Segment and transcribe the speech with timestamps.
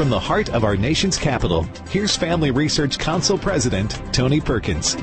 [0.00, 4.96] From the heart of our nation's capital, here's Family Research Council President Tony Perkins.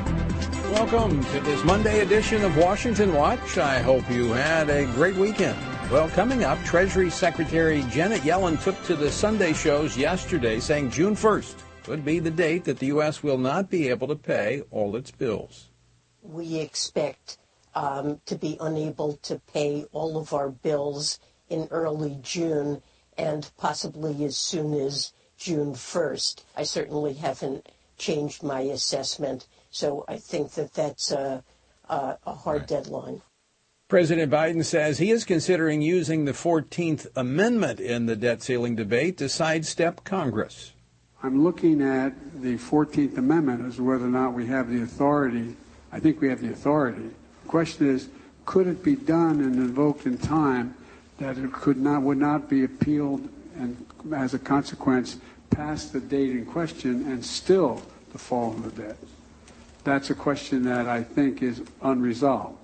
[0.71, 3.59] Welcome to this Monday edition of Washington Watch.
[3.59, 5.55] I hope you had a great weekend.
[5.91, 11.16] Well, coming up, Treasury Secretary Janet Yellen took to the Sunday shows yesterday saying June
[11.16, 11.54] 1st
[11.84, 13.21] could be the date that the U.S.
[13.21, 15.70] will not be able to pay all its bills.
[16.23, 17.38] We expect
[17.75, 21.20] um, to be unable to pay all of our bills
[21.50, 22.81] in early June
[23.17, 26.44] and possibly as soon as June 1st.
[26.55, 31.43] I certainly haven't changed my assessment, so I think that that's a,
[31.90, 32.67] a, a hard right.
[32.67, 33.21] deadline.
[33.88, 39.18] President Biden says he is considering using the 14th Amendment in the debt ceiling debate
[39.18, 40.73] to sidestep Congress.
[41.23, 45.55] I'm looking at the 14th Amendment as whether or not we have the authority.
[45.91, 47.09] I think we have the authority.
[47.43, 48.09] The question is,
[48.45, 50.76] could it be done and invoked in time
[51.17, 55.18] that it could not would not be appealed and as a consequence
[55.49, 58.98] past the date in question and still the fall of the debt?
[59.84, 62.57] That's a question that I think is unresolved.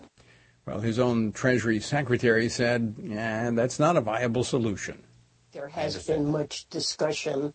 [0.66, 5.04] Well, his own Treasury Secretary said, yeah, that's not a viable solution.
[5.52, 7.54] There has been much discussion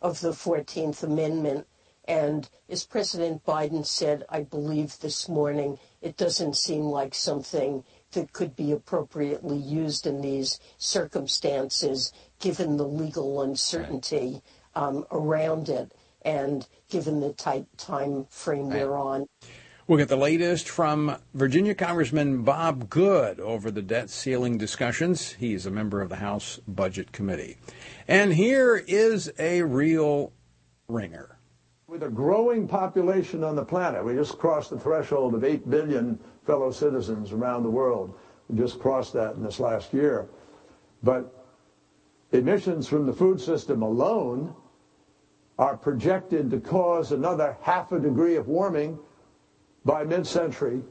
[0.00, 1.66] of the 14th Amendment.
[2.08, 7.84] And as President Biden said, I believe this morning, it doesn't seem like something
[8.16, 14.42] that could be appropriately used in these circumstances, given the legal uncertainty
[14.74, 15.92] um, around it
[16.22, 18.82] and given the tight time frame right.
[18.82, 19.26] we're on.
[19.86, 25.34] We'll get the latest from Virginia Congressman Bob Good over the debt ceiling discussions.
[25.34, 27.58] He's a member of the House Budget Committee.
[28.08, 30.32] And here is a real
[30.88, 31.35] ringer.
[31.88, 36.18] With a growing population on the planet, we just crossed the threshold of 8 billion
[36.44, 38.12] fellow citizens around the world.
[38.48, 40.26] We just crossed that in this last year.
[41.04, 41.32] But
[42.32, 44.52] emissions from the food system alone
[45.60, 48.98] are projected to cause another half a degree of warming
[49.84, 50.82] by mid century.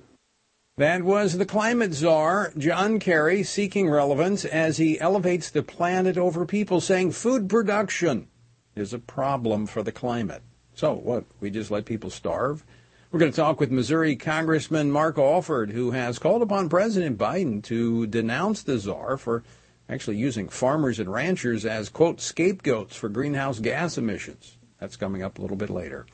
[0.78, 6.46] That was the climate czar, John Kerry, seeking relevance as he elevates the planet over
[6.46, 8.30] people, saying food production
[8.78, 10.42] is a problem for the climate.
[10.76, 11.24] So, what?
[11.40, 12.66] We just let people starve?
[13.10, 17.64] We're going to talk with Missouri Congressman Mark Alford, who has called upon President Biden
[17.64, 19.42] to denounce the czar for
[19.88, 24.58] actually using farmers and ranchers as, quote, scapegoats for greenhouse gas emissions.
[24.78, 26.08] That's coming up a little bit later.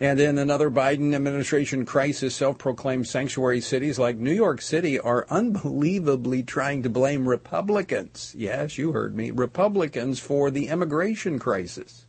[0.00, 5.28] And in another Biden administration crisis, self proclaimed sanctuary cities like New York City are
[5.30, 8.34] unbelievably trying to blame Republicans.
[8.36, 9.30] Yes, you heard me.
[9.30, 12.06] Republicans for the immigration crisis.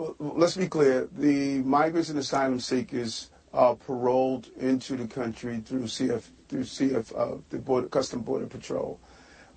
[0.00, 1.08] Well, let's be clear.
[1.12, 7.36] The migrants and asylum seekers are paroled into the country through CF, through CF, uh,
[7.50, 8.98] the border, Custom Border Patrol.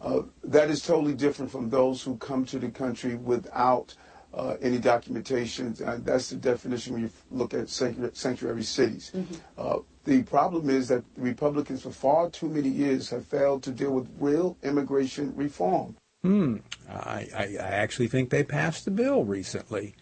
[0.01, 3.95] Uh, that is totally different from those who come to the country without
[4.33, 5.77] uh, any documentation.
[5.85, 9.11] Uh, that's the definition when you look at sanctuary cities.
[9.15, 9.35] Mm-hmm.
[9.57, 13.91] Uh, the problem is that Republicans, for far too many years, have failed to deal
[13.91, 15.95] with real immigration reform.
[16.21, 16.57] Hmm.
[16.89, 19.95] I, I, I actually think they passed the bill recently,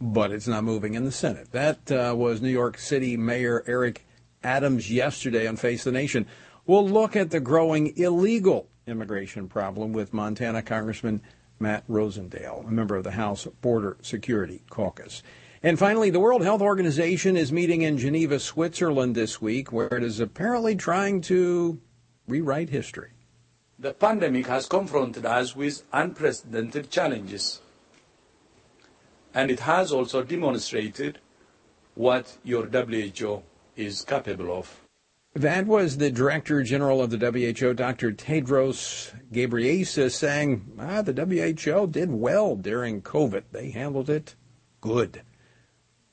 [0.00, 1.52] but it's not moving in the Senate.
[1.52, 4.06] That uh, was New York City Mayor Eric
[4.42, 6.26] Adams yesterday on Face the Nation.
[6.66, 11.22] We'll look at the growing illegal immigration problem with Montana Congressman
[11.58, 15.22] Matt Rosendale, a member of the House Border Security Caucus.
[15.62, 20.04] And finally, the World Health Organization is meeting in Geneva, Switzerland this week, where it
[20.04, 21.80] is apparently trying to
[22.28, 23.10] rewrite history.
[23.80, 27.60] The pandemic has confronted us with unprecedented challenges.
[29.34, 31.18] And it has also demonstrated
[31.94, 33.42] what your WHO
[33.76, 34.80] is capable of.
[35.34, 38.12] That was the Director General of the WHO, Dr.
[38.12, 43.44] Tedros Ghebreyesus, saying ah, the WHO did well during COVID.
[43.52, 44.34] They handled it
[44.80, 45.22] good.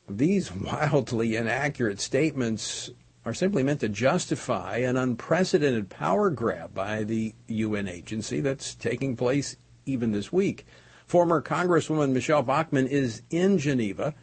[0.07, 2.91] These wildly inaccurate statements
[3.25, 9.15] are simply meant to justify an unprecedented power grab by the UN agency that's taking
[9.15, 9.57] place
[9.87, 10.67] even this week.
[11.05, 14.15] Former Congresswoman Michele Bachmann is in Geneva,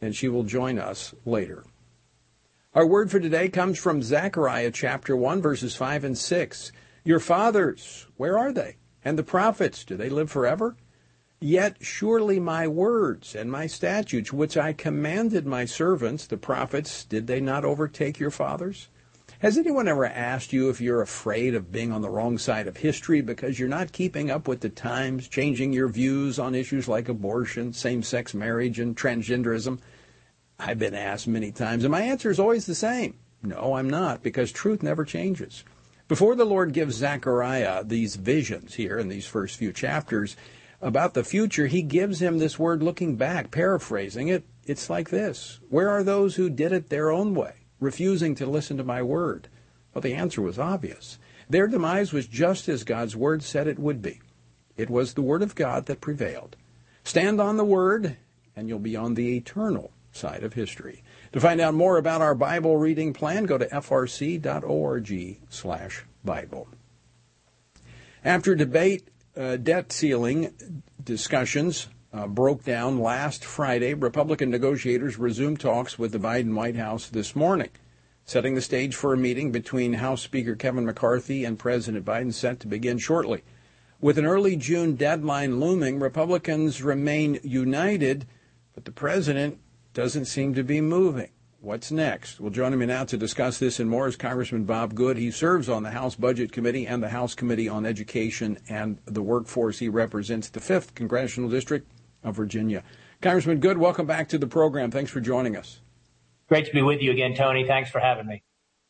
[0.00, 1.64] and she will join us later.
[2.74, 6.72] Our word for today comes from Zechariah chapter 1, verses 5 and 6.
[7.02, 8.76] Your fathers, where are they?
[9.04, 10.76] And the prophets, do they live forever?
[11.40, 17.26] Yet surely my words and my statutes, which I commanded my servants, the prophets, did
[17.26, 18.88] they not overtake your fathers?
[19.40, 22.78] Has anyone ever asked you if you're afraid of being on the wrong side of
[22.78, 27.08] history because you're not keeping up with the times, changing your views on issues like
[27.08, 29.78] abortion, same sex marriage, and transgenderism?
[30.58, 33.14] I've been asked many times, and my answer is always the same.
[33.40, 35.62] No, I'm not, because truth never changes.
[36.08, 40.34] Before the Lord gives Zechariah these visions here in these first few chapters,
[40.80, 44.42] about the future, he gives him this word looking back, paraphrasing it.
[44.66, 48.76] It's like this Where are those who did it their own way, refusing to listen
[48.76, 49.48] to my word?
[49.92, 51.18] Well, the answer was obvious.
[51.48, 54.20] Their demise was just as God's word said it would be.
[54.76, 56.56] It was the word of God that prevailed.
[57.02, 58.16] Stand on the word,
[58.54, 61.02] and you'll be on the eternal side of history.
[61.32, 64.38] To find out more about our Bible reading plan, go to frc.org/bible.
[68.24, 75.98] After debate, uh, debt ceiling discussions uh, broke down last Friday, Republican negotiators resumed talks
[75.98, 77.70] with the Biden White House this morning,
[78.24, 82.60] setting the stage for a meeting between House Speaker Kevin McCarthy and President Biden set
[82.60, 83.42] to begin shortly.
[84.00, 88.26] With an early June deadline looming, Republicans remain united,
[88.74, 89.58] but the president
[89.92, 91.30] doesn't seem to be moving.
[91.60, 92.38] What's next?
[92.38, 95.16] Well, joining me now to discuss this and more is Congressman Bob Good.
[95.16, 99.22] He serves on the House Budget Committee and the House Committee on Education and the
[99.22, 99.80] Workforce.
[99.80, 101.90] He represents the 5th Congressional District
[102.22, 102.82] of Virginia.
[103.20, 104.90] Congressman Good, welcome back to the program.
[104.90, 105.80] Thanks for joining us.
[106.48, 107.66] Great to be with you again, Tony.
[107.66, 108.42] Thanks for having me.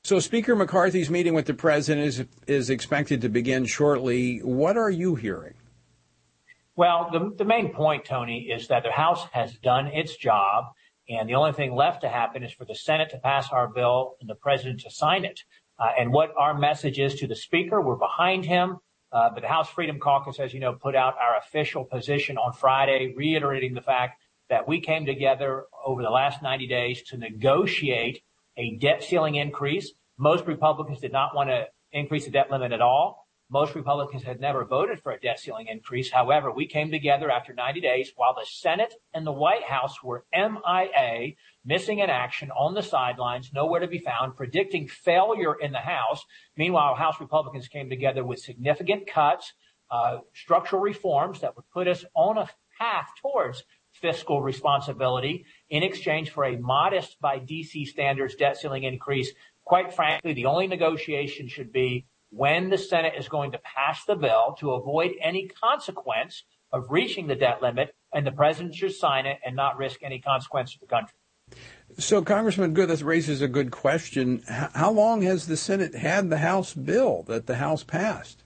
[0.04, 4.38] So, Speaker McCarthy's meeting with the president is, is expected to begin shortly.
[4.38, 5.54] What are you hearing?
[6.76, 10.66] Well, the, the main point, Tony, is that the House has done its job,
[11.08, 14.14] and the only thing left to happen is for the Senate to pass our bill
[14.20, 15.40] and the president to sign it.
[15.80, 18.76] Uh, and what our message is to the Speaker, we're behind him.
[19.10, 22.52] Uh, but the House Freedom Caucus, as you know, put out our official position on
[22.52, 24.20] Friday, reiterating the fact
[24.50, 28.22] that we came together over the last 90 days to negotiate
[28.56, 29.93] a debt ceiling increase.
[30.19, 33.27] Most Republicans did not want to increase the debt limit at all.
[33.50, 36.10] Most Republicans had never voted for a debt ceiling increase.
[36.10, 40.26] However, we came together after 90 days while the Senate and the White House were
[40.34, 41.34] MIA,
[41.64, 46.22] missing in action on the sidelines, nowhere to be found, predicting failure in the House.
[46.58, 49.54] Meanwhile, House Republicans came together with significant cuts,
[49.90, 56.30] uh, structural reforms that would put us on a path towards fiscal responsibility in exchange
[56.30, 59.32] for a modest by DC standards debt ceiling increase.
[59.64, 64.16] Quite frankly, the only negotiation should be when the Senate is going to pass the
[64.16, 69.26] bill to avoid any consequence of reaching the debt limit, and the president should sign
[69.26, 71.19] it and not risk any consequence to the country.
[71.98, 74.42] So, Congressman Good, this raises a good question.
[74.46, 78.44] How long has the Senate had the House bill that the House passed?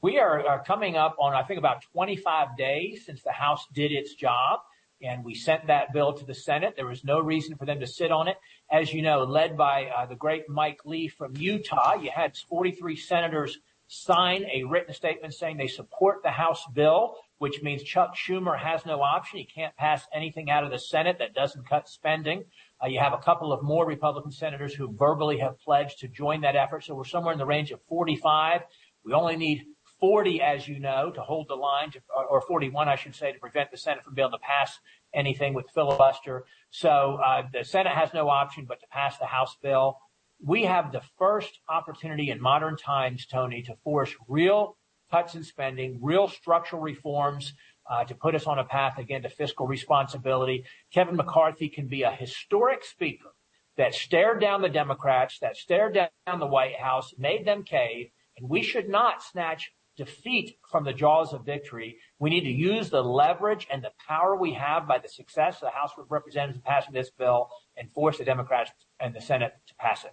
[0.00, 3.92] We are, are coming up on, I think, about 25 days since the House did
[3.92, 4.60] its job
[5.02, 6.74] and we sent that bill to the Senate.
[6.76, 8.36] There was no reason for them to sit on it.
[8.72, 12.96] As you know, led by uh, the great Mike Lee from Utah, you had 43
[12.96, 18.58] senators sign a written statement saying they support the House bill, which means Chuck Schumer
[18.58, 19.38] has no option.
[19.40, 22.44] He can't pass anything out of the Senate that doesn't cut spending.
[22.82, 26.40] Uh, you have a couple of more Republican senators who verbally have pledged to join
[26.40, 26.82] that effort.
[26.84, 28.62] So we're somewhere in the range of 45.
[29.04, 29.66] We only need
[30.00, 33.38] 40, as you know, to hold the line, to, or 41, I should say, to
[33.38, 34.78] prevent the Senate from being able to pass
[35.14, 36.44] anything with filibuster.
[36.70, 39.98] So uh, the Senate has no option but to pass the House bill.
[40.44, 44.76] We have the first opportunity in modern times, Tony, to force real
[45.10, 47.54] cuts in spending, real structural reforms
[47.88, 50.64] uh, to put us on a path again to fiscal responsibility.
[50.92, 53.34] Kevin McCarthy can be a historic speaker
[53.76, 58.48] that stared down the Democrats, that stared down the White House, made them cave, and
[58.48, 61.98] we should not snatch defeat from the jaws of victory.
[62.18, 65.62] We need to use the leverage and the power we have by the success of
[65.62, 69.74] the House of Representatives passing this bill and force the Democrats and the Senate to
[69.76, 70.12] pass it.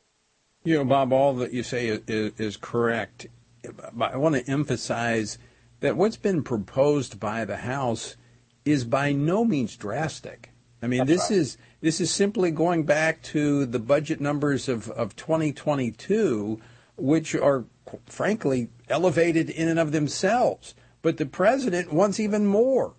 [0.63, 3.27] You know, Bob, all that you say is, is correct.
[3.99, 5.37] I want to emphasize
[5.79, 8.17] that what's been proposed by the House
[8.65, 10.51] is by no means drastic.
[10.81, 11.39] I mean, That's this right.
[11.39, 16.59] is this is simply going back to the budget numbers of, of 2022,
[16.97, 17.65] which are
[18.05, 20.75] frankly, elevated in and of themselves.
[21.01, 22.95] But the president wants even more.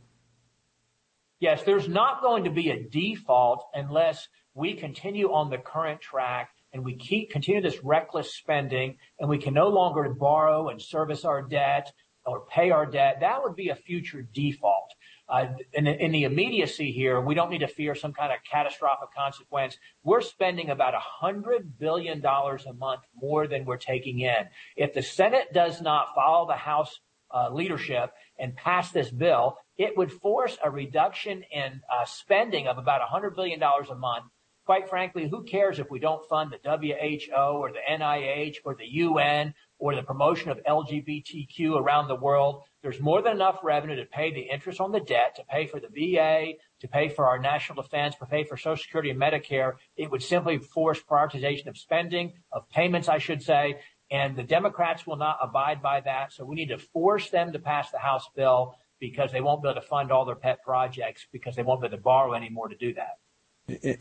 [1.40, 6.50] Yes, there's not going to be a default unless we continue on the current track
[6.72, 11.24] and we keep continue this reckless spending and we can no longer borrow and service
[11.24, 11.90] our debt
[12.26, 13.18] or pay our debt.
[13.20, 14.92] That would be a future default.
[15.30, 19.78] Uh, in, the immediacy here, we don't need to fear some kind of catastrophic consequence.
[20.02, 24.48] We're spending about $100 billion a month more than we're taking in.
[24.74, 26.98] If the Senate does not follow the House
[27.32, 32.78] uh, leadership and pass this bill, it would force a reduction in uh, spending of
[32.78, 34.24] about $100 billion a month.
[34.66, 38.86] Quite frankly, who cares if we don't fund the WHO or the NIH or the
[38.86, 42.62] UN or the promotion of LGBTQ around the world.
[42.82, 45.80] There's more than enough revenue to pay the interest on the debt, to pay for
[45.80, 49.72] the VA, to pay for our national defense, to pay for Social Security and Medicare.
[49.96, 55.06] It would simply force prioritization of spending, of payments, I should say, and the Democrats
[55.06, 56.32] will not abide by that.
[56.32, 58.74] So we need to force them to pass the House bill.
[59.00, 61.86] because they won't be able to fund all their pet projects because they won't be
[61.86, 63.16] able to borrow anymore to do that.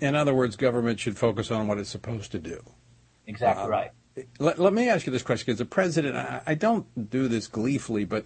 [0.01, 2.62] In other words, government should focus on what it's supposed to do.
[3.25, 3.91] Exactly um, right.
[4.39, 7.48] Let, let, me ask you this question because the president, I, I don't do this
[7.48, 8.25] gleefully, but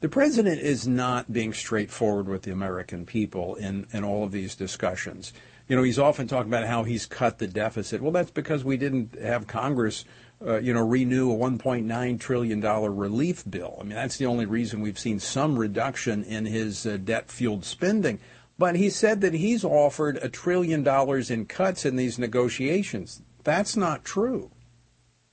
[0.00, 4.54] the president is not being straightforward with the American people in, in all of these
[4.54, 5.32] discussions.
[5.68, 8.02] You know, he's often talking about how he's cut the deficit.
[8.02, 10.04] Well, that's because we didn't have Congress
[10.46, 13.76] uh, you know, renew a $1.9 trillion relief bill.
[13.78, 17.64] I mean, that's the only reason we've seen some reduction in his uh, debt fueled
[17.64, 18.18] spending.
[18.58, 23.22] But he said that he's offered a trillion dollars in cuts in these negotiations.
[23.44, 24.50] That's not true.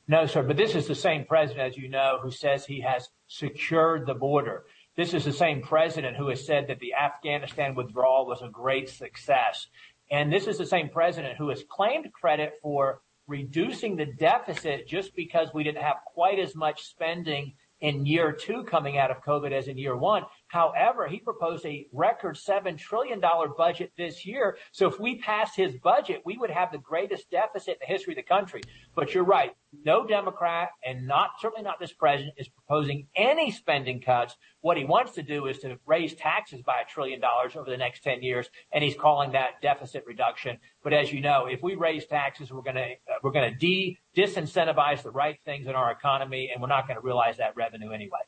[0.10, 0.42] No, sir.
[0.42, 4.16] But this is the same president, as you know, who says he has secured the
[4.16, 4.66] border.
[4.98, 8.90] This is the same president who has said that the Afghanistan withdrawal was a great
[8.90, 9.68] success.
[10.10, 15.16] And this is the same president who has claimed credit for reducing the deficit just
[15.16, 19.52] because we didn't have quite as much spending in year two coming out of COVID
[19.52, 20.24] as in year one.
[20.50, 23.22] However, he proposed a record $7 trillion
[23.56, 24.58] budget this year.
[24.72, 28.14] So if we pass his budget, we would have the greatest deficit in the history
[28.14, 28.62] of the country.
[28.96, 29.52] But you're right.
[29.86, 34.36] No Democrat and not, certainly not this president is proposing any spending cuts.
[34.62, 37.78] What he wants to do is to raise taxes by a trillion dollars over the
[37.78, 38.50] next 10 years.
[38.74, 40.58] And he's calling that deficit reduction.
[40.84, 43.58] But as you know, if we raise taxes, we're going to, uh, we're going to
[43.58, 47.56] de disincentivize the right things in our economy and we're not going to realize that
[47.56, 48.20] revenue anyway.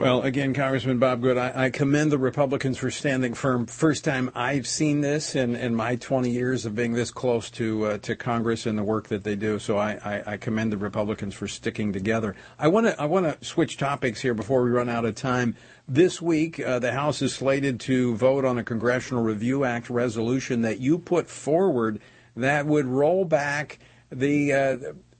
[0.00, 3.66] Well, again, Congressman Bob Good, I, I, commend the Republicans for standing firm.
[3.66, 7.84] First time I've seen this in, in my 20 years of being this close to
[7.84, 9.58] uh, to Congress and the work that they do.
[9.58, 12.36] So I, I, I commend the Republicans for sticking together.
[12.60, 15.56] I want to I want to switch topics here before we run out of time.
[15.88, 20.62] This week, uh, the House is slated to vote on a Congressional Review Act resolution
[20.62, 22.00] that you put forward
[22.36, 23.80] that would roll back
[24.12, 24.76] the uh,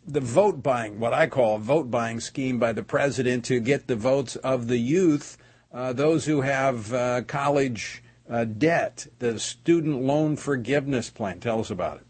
[0.09, 3.87] the vote buying, what I call a vote buying scheme by the president to get
[3.87, 5.37] the votes of the youth,
[5.73, 11.41] uh, those who have uh, college uh, debt, the student loan forgiveness plan.
[11.41, 12.07] Tell us about it.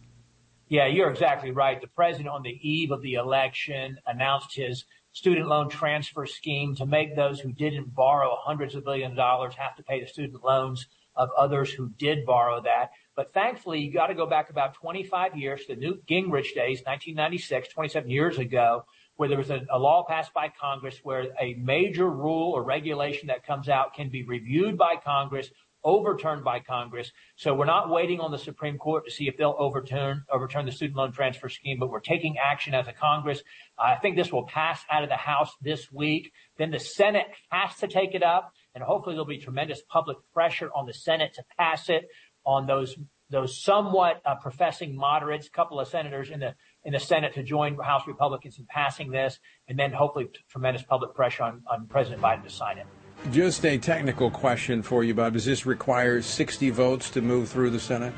[0.68, 1.80] Yeah, you're exactly right.
[1.80, 6.86] The president, on the eve of the election, announced his student loan transfer scheme to
[6.86, 10.44] make those who didn't borrow hundreds of billions of dollars have to pay the student
[10.44, 10.86] loans
[11.16, 12.90] of others who did borrow that.
[13.18, 16.84] But thankfully, you got to go back about 25 years to the Newt Gingrich days,
[16.86, 18.84] 1996, 27 years ago,
[19.16, 23.26] where there was a, a, law passed by Congress where a major rule or regulation
[23.26, 25.50] that comes out can be reviewed by Congress,
[25.82, 27.10] overturned by Congress.
[27.34, 30.70] So we're not waiting on the Supreme Court to see if they'll overturn overturn the
[30.70, 33.42] student loan transfer scheme, but we're taking action as a Congress.
[33.76, 36.32] I think this will pass out of the House this week.
[36.56, 40.70] Then the Senate has to take it up, and hopefully there'll be tremendous public pressure
[40.72, 42.08] on the Senate to pass it
[42.48, 42.96] on those
[43.30, 47.42] those somewhat uh, professing moderates, a couple of senators in the in the Senate to
[47.42, 49.38] join House Republicans in passing this,
[49.68, 52.86] and then hopefully tremendous public pressure on, on President Biden to sign it.
[53.30, 55.34] Just a technical question for you, Bob.
[55.34, 58.14] Does this require 60 votes to move through the Senate?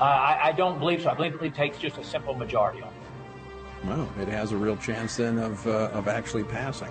[0.00, 1.10] Uh, I, I, don't believe so.
[1.10, 3.86] I believe it takes just a simple majority on it.
[3.86, 6.90] Well, it has a real chance then of uh, of actually passing.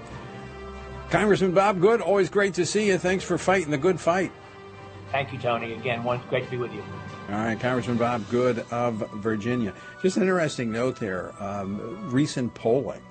[1.09, 2.97] Congressman Bob Good, always great to see you.
[2.97, 4.31] Thanks for fighting the good fight.
[5.11, 5.73] Thank you, Tony.
[5.73, 6.83] Again, one, great to be with you.
[7.29, 9.73] All right, Congressman Bob Good of Virginia.
[10.01, 11.33] Just an interesting note there.
[11.39, 13.01] Um, recent polling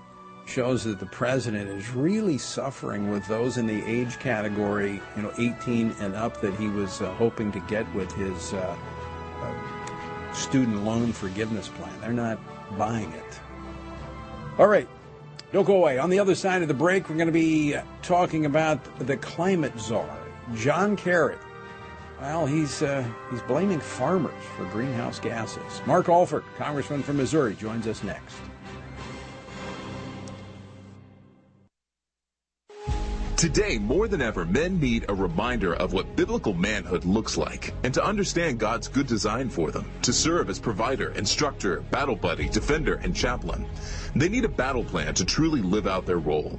[0.46, 5.32] shows that the president is really suffering with those in the age category, you know,
[5.38, 8.76] 18 and up, that he was uh, hoping to get with his uh,
[9.40, 11.92] uh, student loan forgiveness plan.
[12.00, 12.38] They're not
[12.78, 13.40] buying it.
[14.56, 14.88] All right,
[15.52, 15.98] don't go away.
[15.98, 19.78] On the other side of the break, we're going to be talking about the climate
[19.78, 20.18] czar,
[20.54, 21.36] John Kerry
[22.20, 25.82] well, he's uh, he's blaming farmers for greenhouse gases.
[25.86, 28.36] Mark Alford, congressman from Missouri, joins us next.
[33.38, 37.94] Today, more than ever, men need a reminder of what biblical manhood looks like and
[37.94, 42.94] to understand God's good design for them, to serve as provider, instructor, battle buddy, defender,
[42.94, 43.64] and chaplain.
[44.16, 46.58] They need a battle plan to truly live out their role.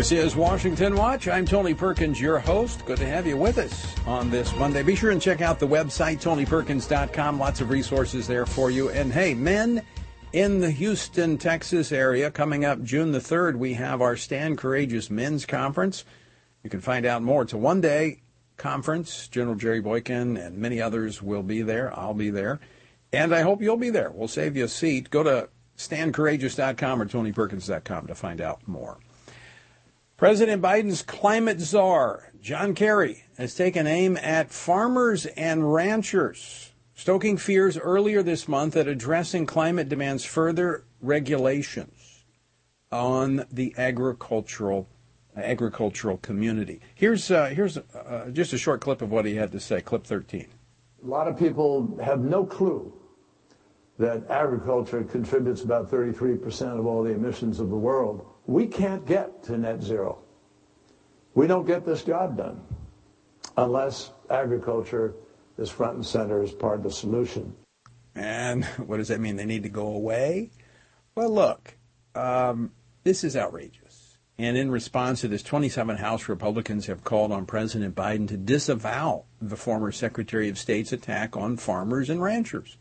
[0.00, 1.28] This is Washington Watch.
[1.28, 2.86] I'm Tony Perkins, your host.
[2.86, 4.82] Good to have you with us on this Monday.
[4.82, 7.38] Be sure and check out the website, tonyperkins.com.
[7.38, 8.88] Lots of resources there for you.
[8.88, 9.84] And hey, men
[10.32, 15.10] in the Houston, Texas area, coming up June the 3rd, we have our Stand Courageous
[15.10, 16.06] Men's Conference.
[16.64, 17.42] You can find out more.
[17.42, 18.22] It's a one day
[18.56, 19.28] conference.
[19.28, 21.92] General Jerry Boykin and many others will be there.
[21.94, 22.58] I'll be there.
[23.12, 24.10] And I hope you'll be there.
[24.10, 25.10] We'll save you a seat.
[25.10, 28.96] Go to standcourageous.com or tonyperkins.com to find out more.
[30.20, 37.78] President Biden's climate czar, John Kerry, has taken aim at farmers and ranchers, stoking fears
[37.78, 42.26] earlier this month that addressing climate demands further regulations
[42.92, 44.90] on the agricultural
[45.34, 46.82] agricultural community.
[46.94, 49.80] Here's uh, here's uh, just a short clip of what he had to say.
[49.80, 50.48] Clip 13.
[51.02, 52.92] A lot of people have no clue
[53.98, 59.42] that agriculture contributes about 33% of all the emissions of the world we can't get
[59.44, 60.18] to net zero.
[61.34, 62.60] We don't get this job done
[63.56, 65.14] unless agriculture
[65.58, 67.54] is front and center as part of the solution.
[68.14, 69.36] And what does that mean?
[69.36, 70.50] They need to go away?
[71.14, 71.76] Well, look,
[72.14, 72.72] um,
[73.04, 74.18] this is outrageous.
[74.38, 79.24] And in response to this, 27 House Republicans have called on President Biden to disavow
[79.40, 82.78] the former Secretary of State's attack on farmers and ranchers.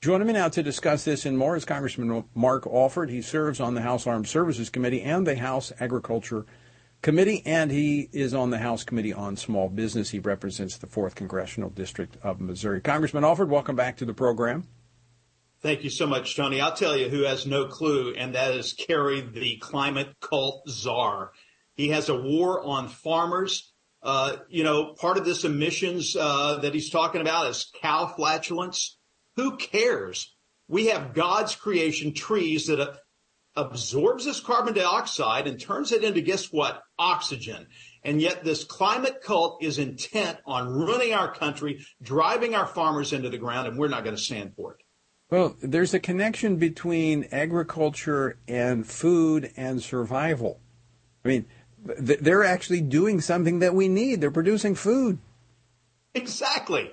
[0.00, 3.10] Joining me now to discuss this and more is Congressman Mark Alford.
[3.10, 6.46] He serves on the House Armed Services Committee and the House Agriculture
[7.02, 10.10] Committee, and he is on the House Committee on Small Business.
[10.10, 12.80] He represents the 4th Congressional District of Missouri.
[12.80, 14.68] Congressman Alford, welcome back to the program.
[15.62, 16.60] Thank you so much, Tony.
[16.60, 21.32] I'll tell you who has no clue, and that is Kerry, the climate cult czar.
[21.74, 23.72] He has a war on farmers.
[24.00, 28.97] Uh, you know, part of this emissions uh, that he's talking about is cow flatulence.
[29.38, 30.34] Who cares?
[30.66, 32.94] We have God's creation, trees that uh,
[33.54, 36.82] absorbs this carbon dioxide and turns it into guess what?
[36.98, 37.68] Oxygen.
[38.02, 43.30] And yet this climate cult is intent on ruining our country, driving our farmers into
[43.30, 44.80] the ground, and we're not going to stand for it.
[45.30, 50.58] Well, there's a connection between agriculture and food and survival.
[51.24, 51.46] I mean,
[51.84, 54.20] they're actually doing something that we need.
[54.20, 55.18] They're producing food.
[56.12, 56.90] Exactly.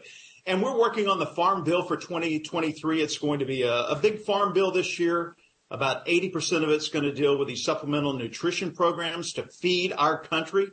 [0.48, 3.02] And we're working on the farm bill for 2023.
[3.02, 5.36] It's going to be a, a big farm bill this year.
[5.72, 10.22] About 80% of it's going to deal with these supplemental nutrition programs to feed our
[10.22, 10.68] country.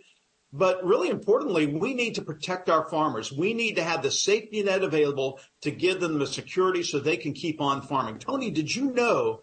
[0.53, 3.33] But really importantly, we need to protect our farmers.
[3.33, 7.17] We need to have the safety net available to give them the security so they
[7.17, 8.19] can keep on farming.
[8.19, 9.41] Tony, did you know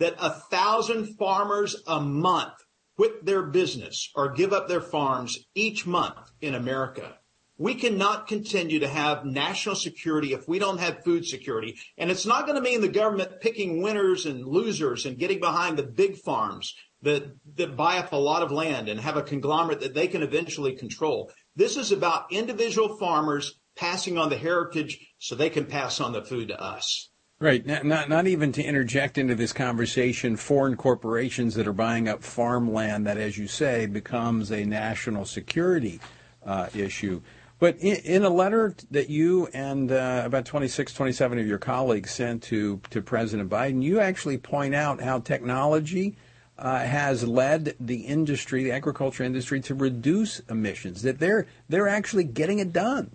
[0.00, 2.54] that a thousand farmers a month
[2.96, 7.17] quit their business or give up their farms each month in America?
[7.58, 11.76] We cannot continue to have national security if we don't have food security.
[11.98, 15.76] And it's not going to mean the government picking winners and losers and getting behind
[15.76, 19.80] the big farms that, that buy up a lot of land and have a conglomerate
[19.80, 21.30] that they can eventually control.
[21.56, 26.22] This is about individual farmers passing on the heritage so they can pass on the
[26.22, 27.10] food to us.
[27.40, 27.64] Right.
[27.64, 32.24] Not, not, not even to interject into this conversation foreign corporations that are buying up
[32.24, 36.00] farmland that, as you say, becomes a national security
[36.44, 37.20] uh, issue.
[37.58, 42.12] But in, in, a letter that you and uh, about 26, 27 of your colleagues
[42.12, 46.16] sent to, to President Biden, you actually point out how technology
[46.56, 51.02] uh, has led the industry, the agriculture industry, to reduce emissions.
[51.02, 53.10] That they're they're actually getting it done.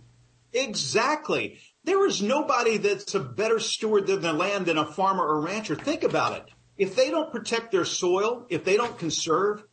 [0.53, 1.59] Exactly.
[1.83, 5.75] There is nobody that's a better steward of the land than a farmer or rancher.
[5.75, 6.45] Think about it.
[6.77, 9.63] If they don't protect their soil, if they don't conserve,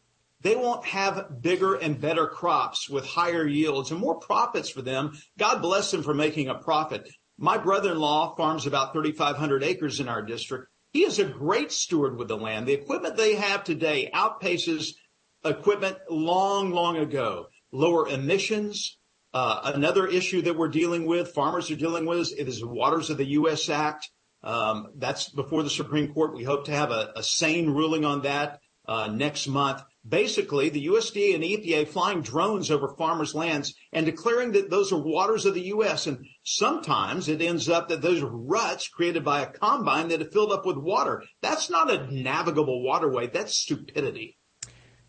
[0.42, 5.12] they won't have bigger and better crops with higher yields and more profits for them.
[5.38, 7.08] God bless them for making a profit.
[7.38, 10.68] My brother-in-law farms about 3,500 acres in our district.
[10.92, 12.66] He is a great steward with the land.
[12.66, 14.94] The equipment they have today outpaces
[15.44, 17.46] equipment long, long ago.
[17.72, 18.98] Lower emissions.
[19.32, 23.16] Uh, another issue that we're dealing with, farmers are dealing with, is, the Waters of
[23.16, 23.68] the U.S.
[23.68, 24.10] Act.
[24.42, 26.34] Um, that's before the Supreme Court.
[26.34, 30.86] We hope to have a, a sane ruling on that uh, next month basically the
[30.86, 35.54] USDA and EPA flying drones over farmers' lands and declaring that those are waters of
[35.54, 36.06] the U.S.
[36.06, 40.32] And sometimes it ends up that those are ruts created by a combine that have
[40.32, 41.22] filled up with water.
[41.42, 43.26] That's not a navigable waterway.
[43.26, 44.38] That's stupidity.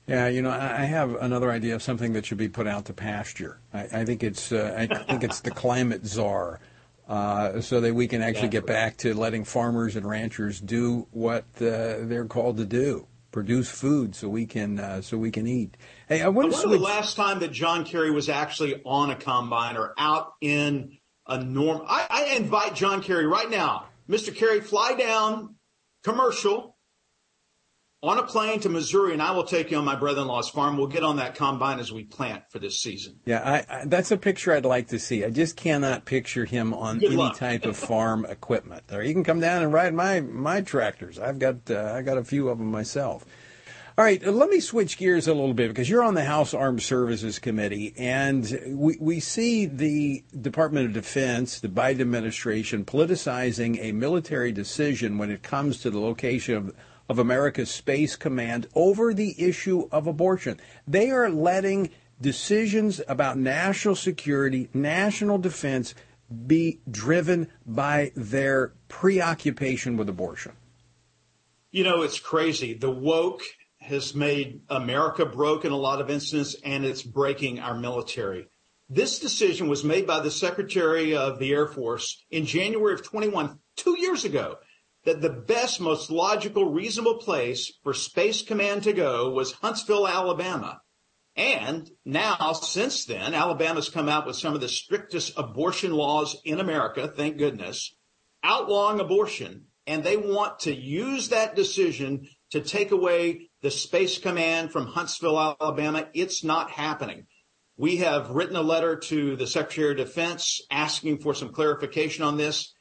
[0.08, 2.94] Yeah, you know, I have another idea of something that should be put out to
[2.94, 3.60] pasture.
[3.74, 6.60] I, I think it's uh, I think it's the climate czar.
[7.08, 11.44] Uh, so that we can actually get back to letting farmers and ranchers do what
[11.58, 15.78] uh, they're called to do produce food so we can uh, so we can eat.
[16.08, 16.80] Hey, I want to switch.
[16.80, 21.44] the last time that John Kerry was actually on a combine or out in a
[21.44, 21.84] norm?
[21.88, 24.36] I, I invite John Kerry right now, Mr.
[24.36, 25.56] Kerry, fly down
[26.04, 26.71] commercial
[28.04, 30.76] on a plane to Missouri, and I will take you on my brother-in-law's farm.
[30.76, 33.20] We'll get on that combine as we plant for this season.
[33.26, 35.24] Yeah, I, I, that's a picture I'd like to see.
[35.24, 37.38] I just cannot picture him on Good any luck.
[37.38, 38.84] type of farm equipment.
[38.92, 41.20] Or you can come down and ride my my tractors.
[41.20, 43.24] I've got uh, I got a few of them myself.
[43.98, 46.82] All right, let me switch gears a little bit because you're on the House Armed
[46.82, 53.92] Services Committee, and we, we see the Department of Defense, the Biden administration, politicizing a
[53.92, 56.76] military decision when it comes to the location of
[57.12, 60.58] of America's Space Command over the issue of abortion.
[60.88, 61.90] They are letting
[62.22, 65.94] decisions about national security, national defense
[66.48, 70.54] be driven by their preoccupation with abortion.
[71.72, 72.76] You know, it's crazy.
[72.76, 73.42] The woke
[73.82, 78.48] has made America broke in a lot of instances, and it's breaking our military.
[78.88, 83.60] This decision was made by the Secretary of the Air Force in January of 21,
[83.76, 84.60] two years ago
[85.06, 90.82] that the best, most logical, reasonable place for Space Command to go was Huntsville, Alabama.
[91.36, 96.60] And now, since then, Alabama's come out with some of the strictest abortion laws in
[96.60, 97.96] America, thank goodness,
[98.44, 99.66] outlawing abortion.
[99.88, 105.56] And they want to use that decision to take away the Space Command from Huntsville,
[105.60, 106.08] Alabama.
[106.14, 107.26] It's not happening.
[107.78, 112.38] We have written a letter to the Secretary of Defense asking for some clarification on
[112.38, 112.74] this.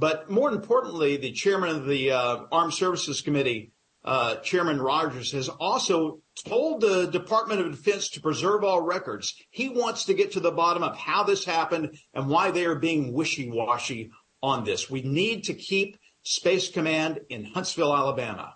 [0.00, 5.50] But more importantly, the chairman of the uh, Armed Services Committee, uh, Chairman Rogers, has
[5.50, 9.34] also told the Department of Defense to preserve all records.
[9.50, 12.76] He wants to get to the bottom of how this happened and why they are
[12.76, 14.10] being wishy-washy
[14.42, 14.88] on this.
[14.88, 18.54] We need to keep Space Command in Huntsville, Alabama.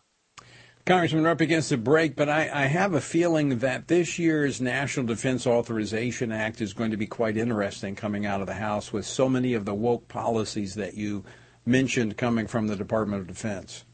[0.87, 4.61] Congressman, we're up against a break, but I, I, have a feeling that this year's
[4.61, 8.92] National Defense Authorization Act is going to be quite interesting coming out of the House
[8.92, 11.25] with so many of the woke policies that you
[11.64, 13.87] mentioned coming from the Department of Defense.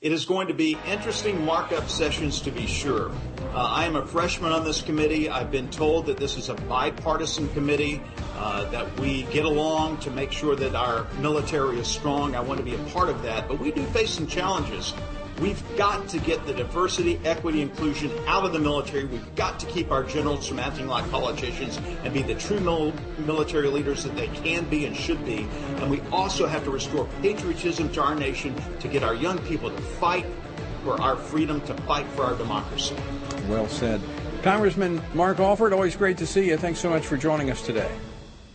[0.00, 3.10] It is going to be interesting markup sessions to be sure.
[3.52, 5.28] Uh, I am a freshman on this committee.
[5.28, 8.00] I've been told that this is a bipartisan committee,
[8.38, 12.34] uh, that we get along to make sure that our military is strong.
[12.34, 14.94] I want to be a part of that, but we do face some challenges.
[15.40, 19.04] We've got to get the diversity, equity, inclusion out of the military.
[19.04, 22.92] We've got to keep our generals from acting like politicians and be the true mil-
[23.18, 25.48] military leaders that they can be and should be.
[25.76, 29.70] And we also have to restore patriotism to our nation to get our young people
[29.70, 30.26] to fight
[30.82, 32.96] for our freedom, to fight for our democracy.
[33.48, 34.00] Well said.
[34.42, 36.56] Congressman Mark Alford, always great to see you.
[36.56, 37.90] Thanks so much for joining us today.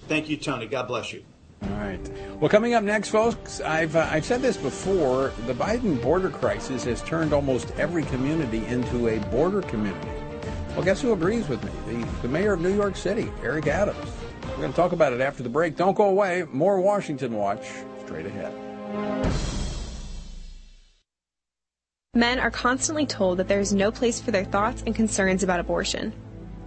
[0.08, 0.66] Thank you, Tony.
[0.66, 1.24] God bless you.
[1.64, 2.00] All right.
[2.40, 5.32] Well, coming up next, folks, I've uh, I've said this before.
[5.46, 10.10] The Biden border crisis has turned almost every community into a border community.
[10.70, 11.72] Well, guess who agrees with me?
[12.02, 14.10] The, the mayor of New York City, Eric Adams.
[14.50, 15.76] We're going to talk about it after the break.
[15.78, 16.46] Don't go away.
[16.52, 17.66] More Washington Watch
[18.06, 18.54] straight ahead.
[22.16, 25.60] Men are constantly told that there is no place for their thoughts and concerns about
[25.60, 26.14] abortion.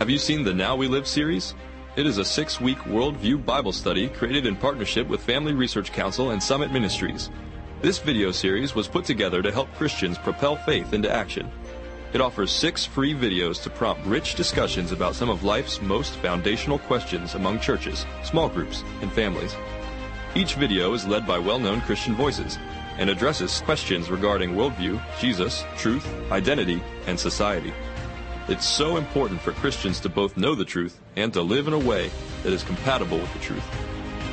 [0.00, 1.54] Have you seen the Now We Live series?
[1.94, 6.30] It is a six week worldview Bible study created in partnership with Family Research Council
[6.30, 7.28] and Summit Ministries.
[7.82, 11.50] This video series was put together to help Christians propel faith into action.
[12.14, 16.78] It offers six free videos to prompt rich discussions about some of life's most foundational
[16.78, 19.54] questions among churches, small groups, and families.
[20.34, 22.58] Each video is led by well-known Christian voices
[22.96, 27.74] and addresses questions regarding worldview, Jesus, truth, identity, and society.
[28.50, 31.78] It's so important for Christians to both know the truth and to live in a
[31.78, 32.10] way
[32.42, 33.62] that is compatible with the truth.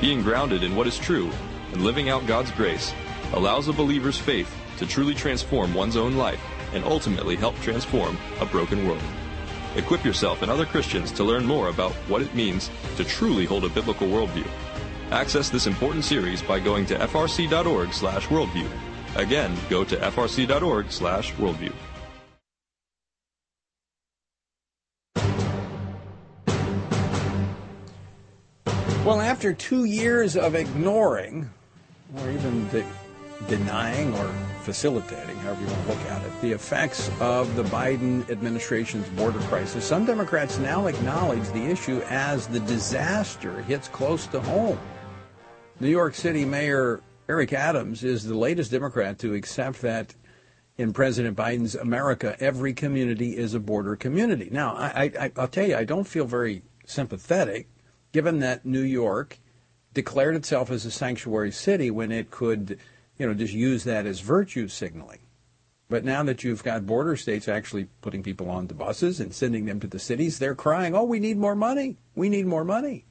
[0.02, 1.30] Being grounded in what is true
[1.72, 2.96] and living out God's grace
[3.34, 6.42] allows a believer's faith to truly transform one's own life
[6.74, 9.04] and ultimately help transform a broken world.
[9.76, 13.66] Equip yourself and other Christians to learn more about what it means to truly hold
[13.66, 14.48] a biblical worldview.
[15.12, 18.68] Access this important series by going to frc.org slash worldview.
[19.16, 21.74] Again, go to frc.org slash worldview.
[29.08, 31.50] Well, after two years of ignoring,
[32.18, 32.84] or even the
[33.48, 34.30] denying or
[34.64, 39.40] facilitating, however you want to look at it, the effects of the Biden administration's border
[39.44, 39.86] crisis.
[39.86, 44.78] Some Democrats now acknowledge the issue as the disaster hits close to home.
[45.80, 50.16] New York City Mayor Eric Adams is the latest Democrat to accept that
[50.78, 54.50] in President Biden's America, every community is a border community.
[54.52, 57.70] Now, I, I, I'll tell you, I don't feel very sympathetic,
[58.12, 59.40] given that New York
[59.94, 62.80] declared itself as a sanctuary city when it could
[63.18, 65.20] you know, just use that as virtue signaling.
[65.90, 69.66] But now that you've got border states actually putting people on the buses and sending
[69.66, 71.98] them to the cities, they're crying, oh, we need more money.
[72.14, 73.06] We need more money.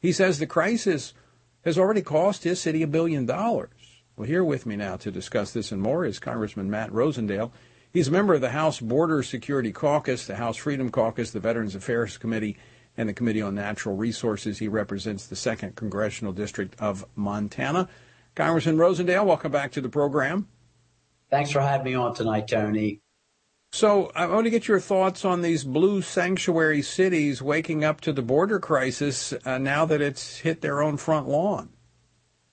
[0.00, 1.14] He says the crisis
[1.64, 3.70] has already cost his city a billion dollars.
[4.16, 7.50] Well, here with me now to discuss this and more is Congressman Matt Rosendale.
[7.92, 11.74] He's a member of the House Border Security Caucus, the House Freedom Caucus, the Veterans
[11.74, 12.58] Affairs Committee,
[12.98, 14.58] and the Committee on Natural Resources.
[14.58, 17.88] He represents the 2nd Congressional District of Montana.
[18.34, 20.48] Congressman Rosendale, welcome back to the program.
[21.30, 23.00] Thanks for having me on tonight, Tony.
[23.70, 28.12] So I want to get your thoughts on these blue sanctuary cities waking up to
[28.12, 31.70] the border crisis uh, now that it's hit their own front lawn.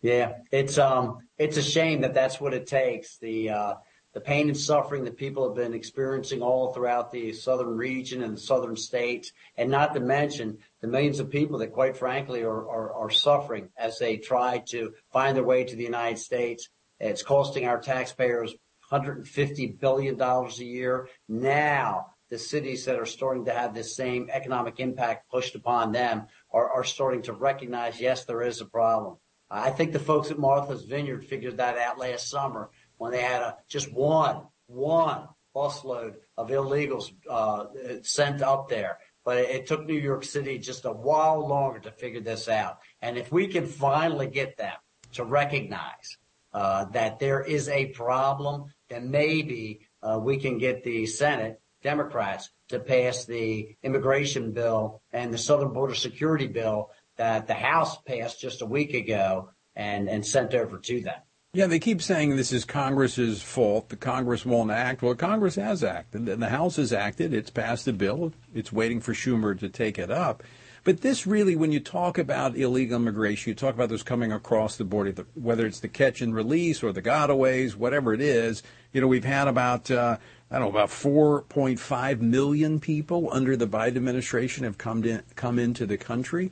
[0.02, 3.18] Yeah, it's um, it's a shame that that's what it takes.
[3.18, 3.74] The uh,
[4.16, 8.38] the pain and suffering that people have been experiencing all throughout the southern region and
[8.38, 13.10] the southern states, and not to mention the millions of people that, quite frankly, are,
[13.12, 16.70] suffering as they try to find their way to the United States.
[16.98, 18.56] It's costing our taxpayers
[18.90, 21.10] $150 billion a year.
[21.28, 26.28] Now, the cities that are starting to have this same economic impact pushed upon them
[26.52, 29.18] are, are starting to recognize, yes, there is a problem.
[29.52, 33.42] I think the folks at Martha's Vineyard figured that out last summer when they had
[33.42, 37.66] a, just one, one busload of illegals uh,
[38.04, 38.98] sent up there.
[39.24, 42.80] But it, it took New York City just a while longer to figure this out.
[43.02, 44.76] And if we can finally get them
[45.14, 46.18] to recognize
[46.54, 52.50] uh, that there is a problem, then maybe uh, we can get the Senate Democrats
[52.70, 58.42] to pass the immigration bill and the Southern Border Security bill that the House passed
[58.42, 61.20] just a week ago and, and sent over to them.
[61.56, 63.88] Yeah, they keep saying this is Congress's fault.
[63.88, 65.02] The Congress won't act.
[65.02, 66.26] Well, Congress has acted.
[66.26, 67.34] The House has acted.
[67.34, 68.34] It's passed a bill.
[68.54, 70.44] It's waiting for Schumer to take it up.
[70.84, 74.76] But this really, when you talk about illegal immigration, you talk about those coming across
[74.76, 78.62] the border, whether it's the catch and release or the gotaways, whatever it is.
[78.92, 80.18] You know, we've had about, uh,
[80.52, 85.58] I don't know, about 4.5 million people under the Biden administration have come in, come
[85.58, 86.52] into the country.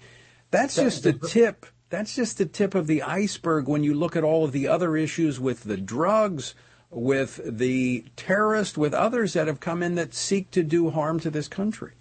[0.49, 4.23] That's just the tip that's just the tip of the iceberg when you look at
[4.23, 6.55] all of the other issues with the drugs,
[6.89, 11.29] with the terrorists, with others that have come in that seek to do harm to
[11.29, 11.91] this country.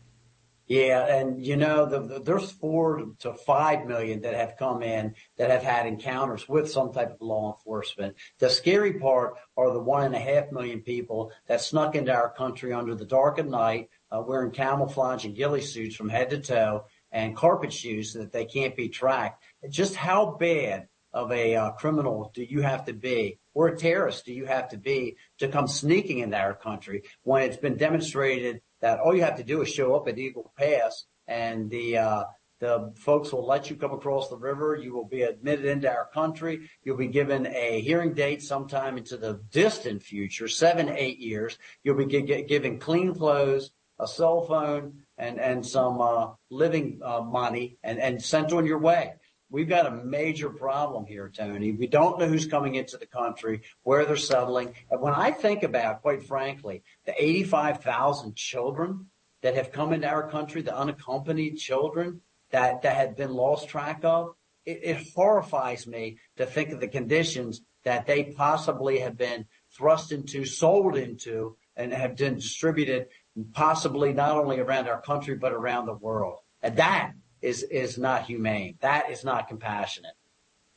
[0.66, 5.14] Yeah, and you know, the, the, there's four to five million that have come in
[5.36, 8.16] that have had encounters with some type of law enforcement.
[8.38, 12.30] The scary part are the one and a half million people that snuck into our
[12.32, 16.38] country under the dark of night, uh, wearing camouflage and ghillie suits from head to
[16.38, 19.41] toe and carpet shoes so that they can't be tracked.
[19.68, 24.24] Just how bad of a uh, criminal do you have to be or a terrorist
[24.24, 28.62] do you have to be to come sneaking into our country when it's been demonstrated
[28.80, 32.24] that all you have to do is show up at Eagle Pass and the uh,
[32.60, 34.76] the folks will let you come across the river.
[34.76, 36.70] You will be admitted into our country.
[36.84, 41.58] You'll be given a hearing date sometime into the distant future, seven, eight years.
[41.82, 47.22] You'll be g- given clean clothes, a cell phone, and and some uh, living uh,
[47.22, 49.14] money, and and sent on your way.
[49.52, 51.72] We've got a major problem here, Tony.
[51.72, 54.74] We don't know who's coming into the country, where they're settling.
[54.90, 59.10] And when I think about, quite frankly, the 85,000 children
[59.42, 64.34] that have come into our country, the unaccompanied children that, had been lost track of,
[64.64, 69.44] it, it horrifies me to think of the conditions that they possibly have been
[69.76, 73.08] thrust into, sold into, and have been distributed
[73.52, 76.38] possibly not only around our country, but around the world.
[76.62, 77.12] And that
[77.42, 78.76] is is not humane.
[78.80, 80.14] That is not compassionate.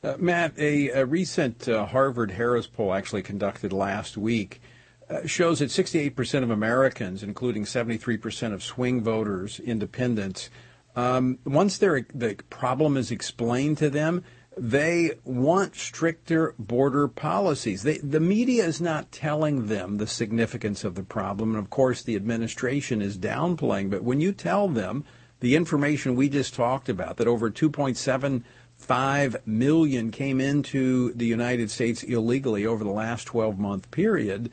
[0.02, 4.60] Uh, Matt, a, a recent uh, Harvard Harris poll, actually conducted last week,
[5.08, 10.50] uh, shows that 68% of Americans, including 73% of swing voters, independents,
[10.94, 14.22] um, once the problem is explained to them,
[14.56, 17.82] they want stricter border policies.
[17.82, 22.02] They, the media is not telling them the significance of the problem, and of course,
[22.02, 23.90] the administration is downplaying.
[23.90, 25.04] But when you tell them
[25.40, 32.02] the information we just talked about that over 2.75 million came into the United States
[32.02, 34.50] illegally over the last 12 month period,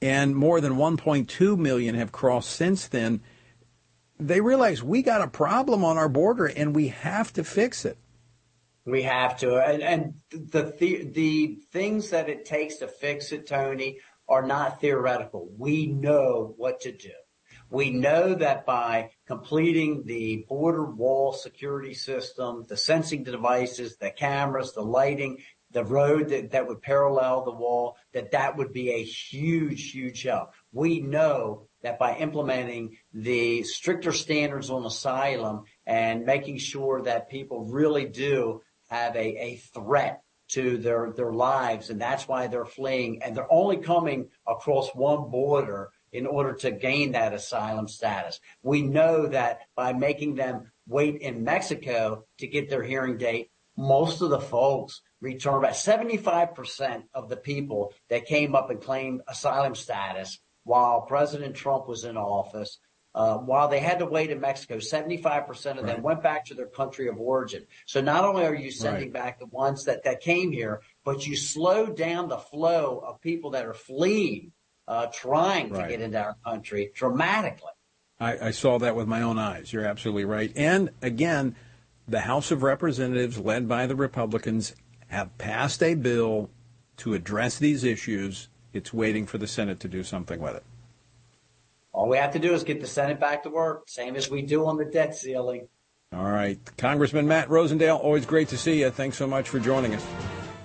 [0.00, 3.20] and more than 1.2 million have crossed since then.
[4.18, 7.98] They realize we got a problem on our border and we have to fix it.
[8.84, 13.46] We have to, and, and the, the the things that it takes to fix it,
[13.46, 15.48] Tony, are not theoretical.
[15.56, 17.12] We know what to do.
[17.72, 24.74] We know that by completing the border wall security system, the sensing devices, the cameras,
[24.74, 25.38] the lighting,
[25.70, 30.52] the road that, would parallel the wall, that that would be a huge, huge help.
[30.70, 37.64] We know that by implementing the stricter standards on asylum and making sure that people
[37.64, 43.22] really do have a, a threat to their, their lives, and that's why they're fleeing,
[43.22, 48.40] and they're only coming across one border in order to gain that asylum status.
[48.62, 54.20] We know that by making them wait in Mexico to get their hearing date, most
[54.20, 59.74] of the folks return about 75% of the people that came up and claimed asylum
[59.74, 62.78] status while President Trump was in office.
[63.14, 66.02] Uh, while they had to wait in Mexico, 75% of them right.
[66.02, 67.66] went back to their country of origin.
[67.84, 69.12] So not only are you sending right.
[69.12, 73.50] back the ones that, that came here, but you slow down the flow of people
[73.50, 74.52] that are fleeing
[74.92, 75.84] uh, trying right.
[75.84, 77.70] to get into our country dramatically.
[78.20, 79.72] I, I saw that with my own eyes.
[79.72, 80.52] You're absolutely right.
[80.54, 81.56] And again,
[82.06, 84.76] the House of Representatives, led by the Republicans,
[85.08, 86.50] have passed a bill
[86.98, 88.48] to address these issues.
[88.74, 90.64] It's waiting for the Senate to do something with it.
[91.92, 94.42] All we have to do is get the Senate back to work, same as we
[94.42, 95.68] do on the debt ceiling.
[96.14, 96.58] All right.
[96.76, 98.90] Congressman Matt Rosendale, always great to see you.
[98.90, 100.04] Thanks so much for joining us.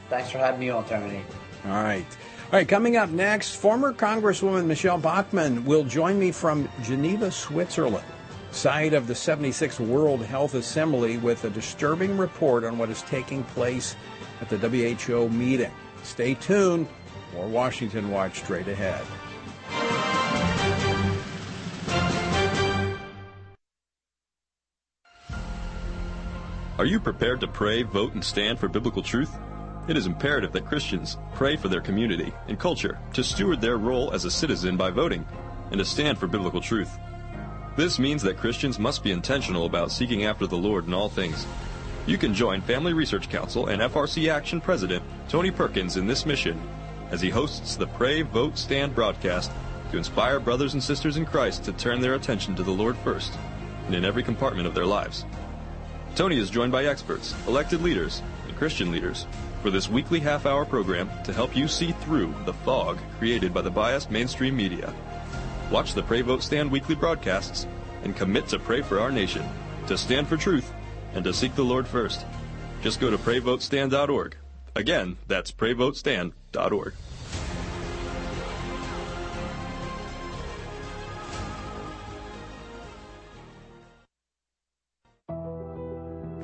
[0.09, 1.21] Thanks for having me on, Tony.
[1.65, 2.05] All right.
[2.49, 8.07] All right, coming up next, former Congresswoman Michele Bachmann will join me from Geneva, Switzerland,
[8.51, 13.43] site of the 76th World Health Assembly, with a disturbing report on what is taking
[13.43, 13.97] place
[14.39, 15.73] at the WHO meeting.
[16.03, 16.87] Stay tuned.
[17.33, 19.05] More Washington Watch straight ahead.
[26.79, 29.37] Are you prepared to pray, vote, and stand for biblical truth?
[29.87, 34.11] It is imperative that Christians pray for their community and culture to steward their role
[34.11, 35.25] as a citizen by voting
[35.71, 36.99] and to stand for biblical truth.
[37.77, 41.47] This means that Christians must be intentional about seeking after the Lord in all things.
[42.05, 46.59] You can join Family Research Council and FRC Action President Tony Perkins in this mission
[47.09, 49.51] as he hosts the Pray, Vote, Stand broadcast
[49.91, 53.31] to inspire brothers and sisters in Christ to turn their attention to the Lord first
[53.85, 55.23] and in every compartment of their lives.
[56.15, 59.27] Tony is joined by experts, elected leaders, and Christian leaders
[59.67, 63.61] for this weekly half hour program to help you see through the fog created by
[63.61, 64.93] the biased mainstream media.
[65.69, 67.67] Watch the Pray Vote Stand weekly broadcasts
[68.03, 69.43] and commit to pray for our nation,
[69.87, 70.71] to stand for truth,
[71.15, 72.25] and to seek the Lord first.
[72.81, 74.37] Just go to PrayVoteStand.org.
[74.77, 76.93] Again, that's PrayVoteStand.org.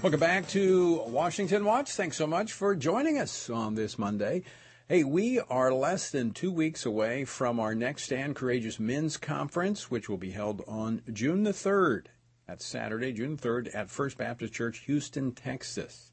[0.00, 1.90] Welcome back to Washington Watch.
[1.90, 4.44] Thanks so much for joining us on this Monday.
[4.88, 9.90] Hey, we are less than two weeks away from our next Stand Courageous Men's Conference,
[9.90, 12.06] which will be held on June the 3rd.
[12.46, 16.12] That's Saturday, June 3rd at First Baptist Church, Houston, Texas.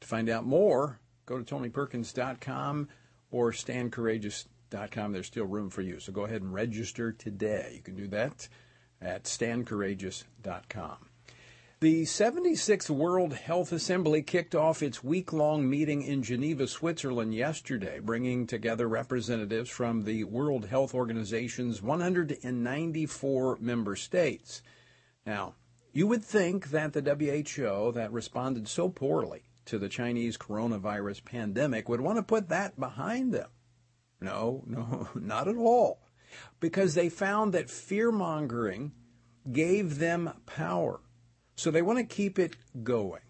[0.00, 2.88] To find out more, go to TonyPerkins.com
[3.30, 5.12] or StandCourageous.com.
[5.12, 6.00] There's still room for you.
[6.00, 7.74] So go ahead and register today.
[7.76, 8.48] You can do that
[9.02, 11.10] at StandCourageous.com.
[11.80, 17.98] The 76th World Health Assembly kicked off its week long meeting in Geneva, Switzerland yesterday,
[17.98, 24.62] bringing together representatives from the World Health Organization's 194 member states.
[25.26, 25.56] Now,
[25.92, 31.90] you would think that the WHO, that responded so poorly to the Chinese coronavirus pandemic,
[31.90, 33.50] would want to put that behind them.
[34.18, 36.08] No, no, not at all.
[36.58, 38.92] Because they found that fear mongering
[39.52, 41.00] gave them power.
[41.56, 42.54] So they want to keep it
[42.84, 43.22] going.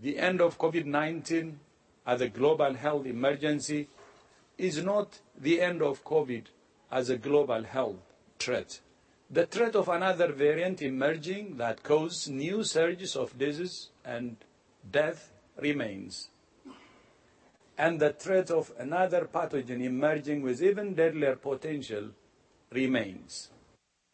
[0.00, 1.58] The end of COVID 19
[2.06, 3.88] as a global health emergency
[4.56, 6.46] is not the end of COVID
[6.90, 7.96] as a global health
[8.38, 8.80] threat.
[9.30, 14.36] The threat of another variant emerging that causes new surges of disease and
[14.90, 16.30] death remains.
[17.76, 22.10] And the threat of another pathogen emerging with even deadlier potential
[22.72, 23.50] remains.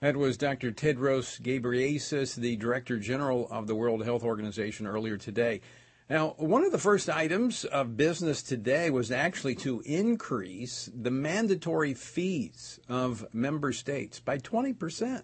[0.04, 0.70] That was Dr.
[0.70, 5.62] Tedros Ghebreyesus, the Director General of the World Health Organization, earlier today.
[6.10, 11.94] Now, one of the first items of business today was actually to increase the mandatory
[11.94, 15.22] fees of member states by 20%.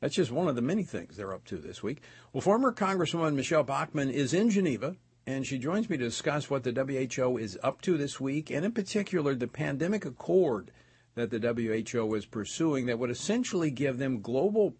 [0.00, 2.02] That's just one of the many things they're up to this week.
[2.32, 4.96] Well, former Congresswoman Michele Bachmann is in Geneva,
[5.28, 8.64] and she joins me to discuss what the WHO is up to this week, and
[8.64, 10.72] in particular, the pandemic accord
[11.14, 14.74] that the WHO is pursuing that would essentially give them global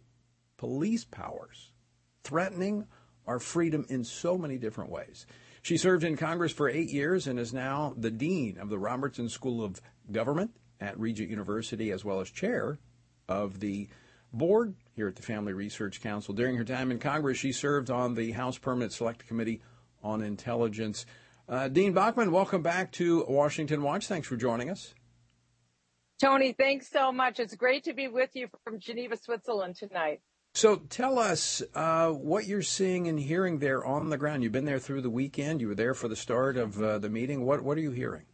[0.57, 1.73] police powers,
[2.23, 2.87] threatening
[3.27, 5.27] our freedom in so many different ways.
[5.63, 9.29] She served in Congress for eight years and is now the dean of the Robertson
[9.29, 12.79] School of Government at Regent University, as well as chair
[13.29, 13.89] of the
[14.33, 16.35] board here at the Family Research Council.
[16.35, 19.61] During her time in Congress, she served on the House Permanent Select Committee
[20.03, 21.05] on Intelligence.
[21.49, 24.07] Uh, Dean Bachmann, welcome back to Washington Watch.
[24.07, 24.95] Thanks for joining us.
[26.21, 27.41] Tony, thanks so much.
[27.41, 30.21] It's great to be with you from Geneva, Switzerland tonight.
[30.53, 34.43] So tell us uh, what you're seeing and hearing there on the ground.
[34.43, 35.63] You've been there through the weekend.
[35.63, 37.47] You were there for the start of uh, the meeting.
[37.47, 38.27] What what are you hearing?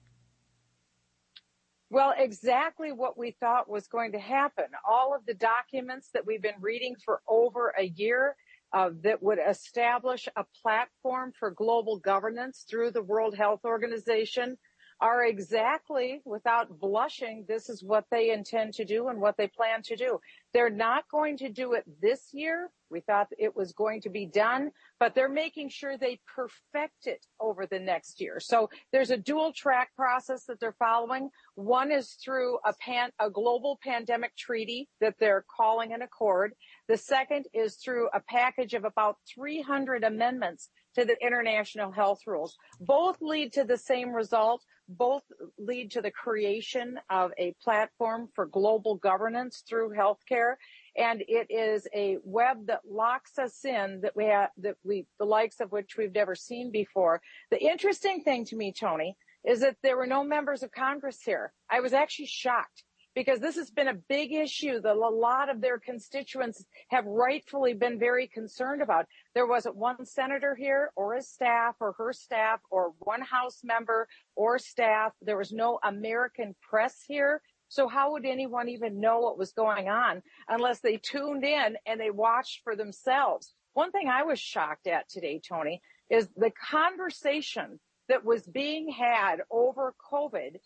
[1.89, 4.65] Well, exactly what we thought was going to happen.
[4.89, 8.35] All of the documents that we've been reading for over a year
[8.73, 14.59] uh, that would establish a platform for global governance through the World Health Organization
[15.01, 19.83] are exactly without blushing, this is what they intend to do and what they plan
[19.83, 20.19] to do.
[20.55, 22.71] They're not going to do it this year.
[22.89, 27.27] We thought it was going to be done, but they're making sure they perfect it
[27.41, 28.39] over the next year.
[28.41, 31.31] So there's a dual track process that they're following.
[31.57, 36.55] One is through a pan, a global pandemic treaty that they're calling an accord.
[36.89, 42.57] The second is through a package of about 300 amendments to the international health rules.
[42.81, 44.65] Both lead to the same result.
[44.89, 45.25] Both
[45.59, 50.55] lead to the creation of a platform for global governance through healthcare.
[50.97, 55.25] And it is a web that locks us in that we have, that we, the
[55.25, 57.21] likes of which we've never seen before.
[57.51, 61.53] The interesting thing to me, Tony, is that there were no members of Congress here.
[61.71, 62.85] I was actually shocked
[63.17, 67.73] because this has been a big issue that a lot of their constituents have rightfully
[67.73, 69.07] been very concerned about.
[69.35, 74.07] There wasn't one senator here or his staff or her staff or one House member
[74.37, 75.13] or staff.
[75.23, 77.41] There was no American press here.
[77.69, 81.99] So how would anyone even know what was going on unless they tuned in and
[81.99, 83.55] they watched for themselves?
[83.73, 89.39] One thing I was shocked at today, Tony, is the conversation that was being had
[89.51, 90.57] over COVID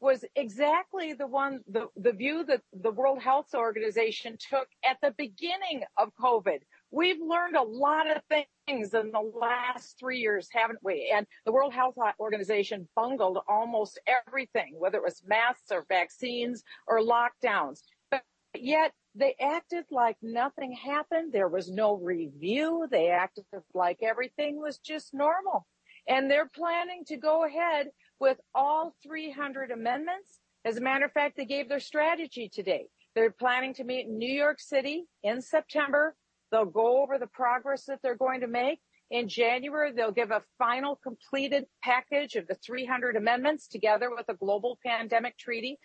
[0.00, 5.14] was exactly the one, the, the view that the World Health Organization took at the
[5.16, 6.58] beginning of COVID.
[6.90, 11.12] We've learned a lot of things in the last three years, haven't we?
[11.14, 17.00] And the World Health Organization bungled almost everything, whether it was masks or vaccines or
[17.00, 17.80] lockdowns.
[18.10, 18.22] But
[18.54, 21.32] yet they acted like nothing happened.
[21.32, 22.86] There was no review.
[22.90, 25.66] They acted like everything was just normal.
[26.06, 27.88] And they're planning to go ahead
[28.20, 30.40] with all 300 amendments.
[30.64, 32.86] As a matter of fact, they gave their strategy today.
[33.14, 36.14] They're planning to meet in New York City in September.
[36.50, 38.80] They'll go over the progress that they're going to make.
[39.10, 44.34] In January, they'll give a final completed package of the 300 amendments together with a
[44.34, 45.78] global pandemic treaty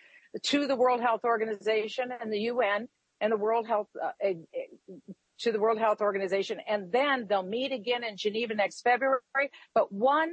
[0.43, 2.87] to the World Health Organization and the UN
[3.19, 4.29] and the World Health uh,
[5.39, 6.59] to the World Health Organization.
[6.67, 9.21] And then they'll meet again in Geneva next February.
[9.73, 10.31] But one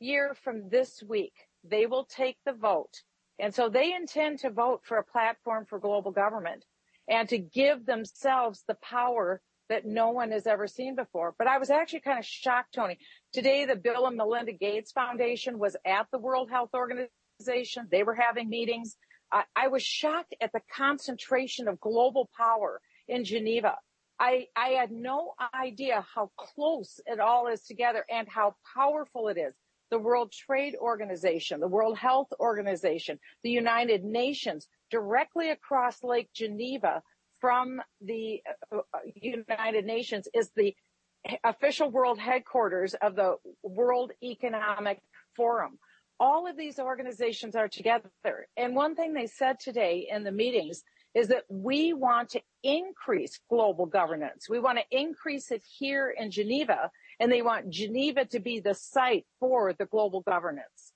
[0.00, 1.34] year from this week,
[1.64, 3.02] they will take the vote.
[3.38, 6.64] And so they intend to vote for a platform for global government
[7.08, 11.34] and to give themselves the power that no one has ever seen before.
[11.38, 12.98] But I was actually kind of shocked, Tony.
[13.32, 17.86] Today, the Bill and Melinda Gates Foundation was at the World Health Organization.
[17.90, 18.96] They were having meetings.
[19.30, 23.76] I, I was shocked at the concentration of global power in Geneva.
[24.18, 29.38] I, I had no idea how close it all is together and how powerful it
[29.38, 29.54] is
[29.90, 37.02] the World Trade Organization, the World Health Organization, the United Nations, directly across Lake Geneva
[37.40, 38.80] from the uh,
[39.14, 40.74] United Nations is the
[41.44, 45.00] official world headquarters of the World Economic
[45.36, 45.78] Forum.
[46.20, 48.48] All of these organizations are together.
[48.56, 50.82] And one thing they said today in the meetings
[51.14, 54.48] is that we want to increase global governance.
[54.48, 56.90] We want to increase it here in Geneva
[57.20, 60.92] and they want Geneva to be the site for the global governance.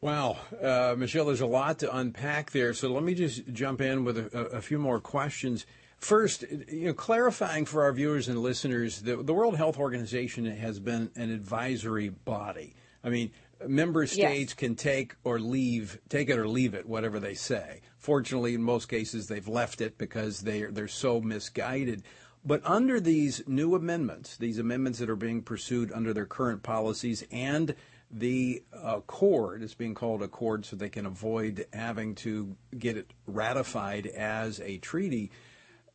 [0.00, 2.74] Wow, uh, Michele, there's a lot to unpack there.
[2.74, 5.64] So let me just jump in with a, a few more questions.
[5.96, 10.78] First, you know, clarifying for our viewers and listeners, the, the World Health Organization has
[10.78, 12.74] been an advisory body.
[13.02, 13.30] I mean,
[13.66, 14.54] member states yes.
[14.54, 17.80] can take or leave, take it or leave it, whatever they say.
[17.96, 22.02] Fortunately, in most cases, they've left it because they they're so misguided.
[22.44, 27.24] But under these new amendments, these amendments that are being pursued under their current policies
[27.30, 27.74] and
[28.10, 32.98] the uh, accord, it's being called a accord so they can avoid having to get
[32.98, 35.30] it ratified as a treaty.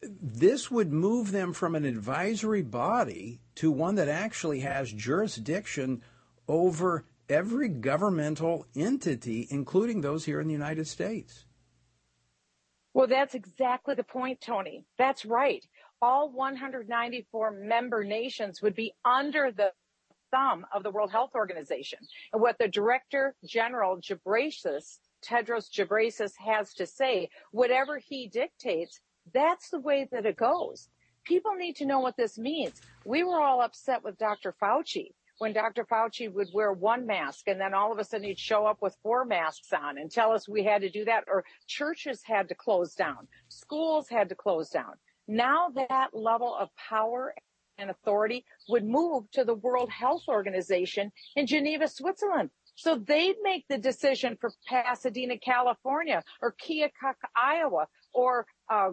[0.02, 6.02] This would move them from an advisory body to one that actually has jurisdiction
[6.47, 11.45] over every governmental entity, including those here in the United States.
[12.93, 14.84] Well, that's exactly the point, Tony.
[14.97, 15.64] That's right
[16.02, 19.72] all 194 member nations would be under the
[20.32, 22.00] thumb of the World Health Organization.
[22.34, 29.02] And what the Director General Tedros Ghebreyesus has to say, whatever he dictates,
[29.34, 30.89] that's the way that it goes.
[31.26, 32.82] People need to know what this means.
[33.06, 34.56] We were all upset with Dr.
[34.62, 35.86] Fauci when Dr.
[35.86, 38.97] Fauci would wear one mask and then all of a sudden he'd show up with
[39.02, 42.56] four masks on and tell us we had to do that or churches had to
[42.56, 43.28] close down.
[43.47, 44.93] Schools had to close down.
[45.30, 47.36] Now that level of power
[47.78, 52.50] and authority would move to the World Health Organization in Geneva, Switzerland.
[52.74, 58.90] So they'd make the decision for Pasadena, California or Keokuk, Iowa or uh,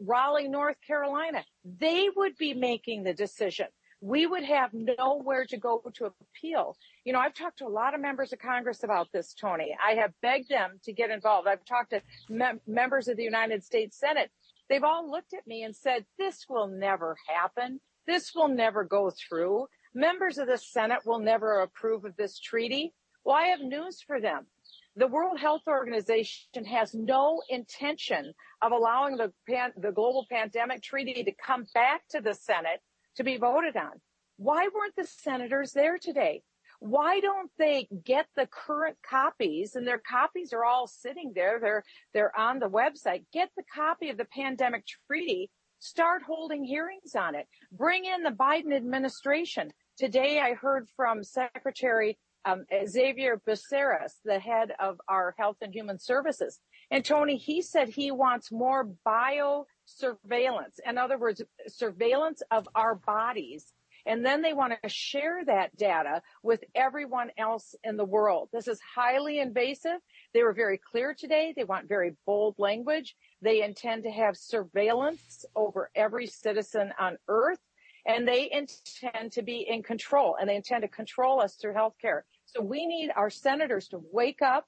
[0.00, 1.44] Raleigh, North Carolina.
[1.64, 3.66] They would be making the decision.
[4.00, 6.76] We would have nowhere to go to appeal.
[7.04, 9.76] You know, I've talked to a lot of members of Congress about this, Tony.
[9.86, 11.46] I have begged them to get involved.
[11.46, 14.30] I've talked to mem- members of the United States Senate.
[14.68, 17.80] They've all looked at me and said, this will never happen.
[18.06, 19.66] This will never go through.
[19.94, 22.92] Members of the Senate will never approve of this treaty.
[23.24, 24.46] Well, I have news for them.
[24.94, 31.22] The World Health Organization has no intention of allowing the, pan, the global pandemic treaty
[31.24, 32.80] to come back to the Senate
[33.16, 34.00] to be voted on.
[34.36, 36.42] Why weren't the senators there today?
[36.80, 41.58] Why don't they get the current copies and their copies are all sitting there.
[41.60, 43.24] They're, they're on the website.
[43.32, 45.50] Get the copy of the pandemic treaty.
[45.78, 47.46] Start holding hearings on it.
[47.72, 49.72] Bring in the Biden administration.
[49.96, 55.98] Today I heard from Secretary um, Xavier Becerra's, the head of our Health and Human
[55.98, 56.60] Services.
[56.90, 60.78] And Tony, he said he wants more bio surveillance.
[60.86, 63.72] In other words, surveillance of our bodies.
[64.06, 68.48] And then they want to share that data with everyone else in the world.
[68.52, 69.98] This is highly invasive.
[70.32, 71.52] They were very clear today.
[71.56, 73.16] They want very bold language.
[73.42, 77.58] They intend to have surveillance over every citizen on earth
[78.06, 82.20] and they intend to be in control and they intend to control us through healthcare.
[82.44, 84.66] So we need our senators to wake up,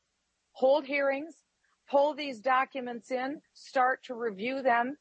[0.53, 1.37] hold hearings,
[1.89, 4.97] pull these documents in, start to review them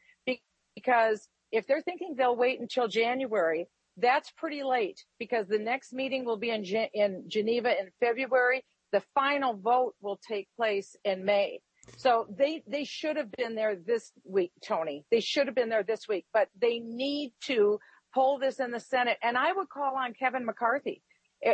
[0.75, 3.67] because if they're thinking they'll wait until January,
[3.97, 8.63] that's pretty late because the next meeting will be in, in Geneva in February.
[8.91, 11.59] The final vote will take place in May.
[11.95, 15.05] So they, they should have been there this week, Tony.
[15.09, 17.79] They should have been there this week, but they need to
[18.13, 19.17] pull this in the Senate.
[19.23, 21.01] And I would call on Kevin McCarthy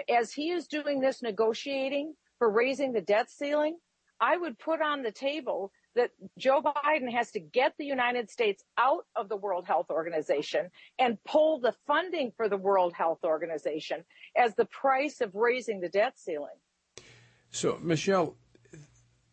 [0.10, 3.78] as he is doing this negotiating for raising the debt ceiling.
[4.20, 8.64] I would put on the table that Joe Biden has to get the United States
[8.78, 10.70] out of the World Health Organization
[11.00, 14.04] and pull the funding for the World Health Organization
[14.36, 16.56] as the price of raising the debt ceiling.
[17.52, 18.36] So, Michele,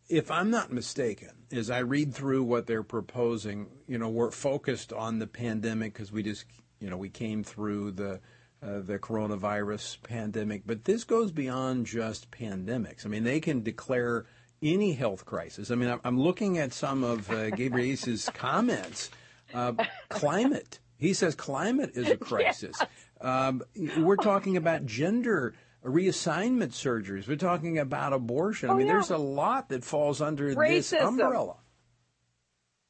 [0.08, 4.92] if I'm not mistaken, as I read through what they're proposing, you know, we're focused
[4.92, 6.44] on the pandemic because we just,
[6.80, 8.20] you know, we came through the
[8.62, 13.06] uh, the coronavirus pandemic, but this goes beyond just pandemics.
[13.06, 14.26] I mean, they can declare
[14.62, 15.70] any health crisis.
[15.70, 19.10] I mean, I'm looking at some of uh, Ghebreyesus' comments.
[19.52, 19.72] Uh,
[20.08, 20.78] climate.
[20.98, 22.76] He says climate is a crisis.
[22.80, 22.88] Yes.
[23.22, 23.62] Um,
[23.98, 25.52] we're talking about gender
[25.84, 27.28] reassignment surgeries.
[27.28, 28.70] We're talking about abortion.
[28.70, 28.94] Oh, I mean, yeah.
[28.94, 30.68] there's a lot that falls under Racism.
[30.68, 31.56] this umbrella.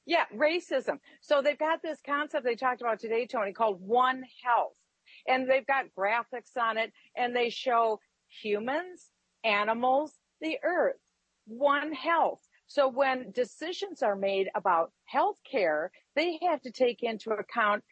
[0.06, 0.98] Yeah, racism.
[1.20, 4.76] So they've got this concept they talked about today, Tony, called One Health.
[5.26, 7.98] And they've got graphics on it and they show
[8.28, 9.10] humans,
[9.42, 10.96] animals, the earth
[11.46, 12.40] one health.
[12.66, 17.82] So when decisions are made about health care, they have to take into account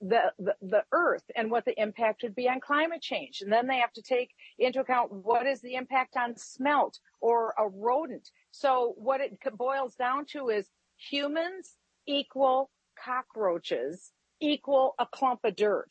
[0.00, 3.40] the, the, the, earth and what the impact would be on climate change.
[3.42, 7.54] And then they have to take into account what is the impact on smelt or
[7.58, 8.28] a rodent.
[8.50, 11.74] So what it boils down to is humans
[12.06, 12.70] equal
[13.04, 15.90] cockroaches equal a clump of dirt.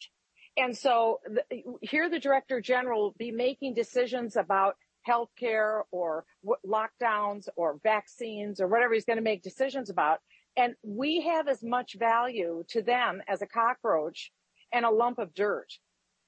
[0.57, 4.75] And so the, here the director general will be making decisions about
[5.07, 6.25] healthcare or
[6.65, 10.19] lockdowns or vaccines or whatever he's going to make decisions about.
[10.55, 14.31] And we have as much value to them as a cockroach
[14.73, 15.71] and a lump of dirt.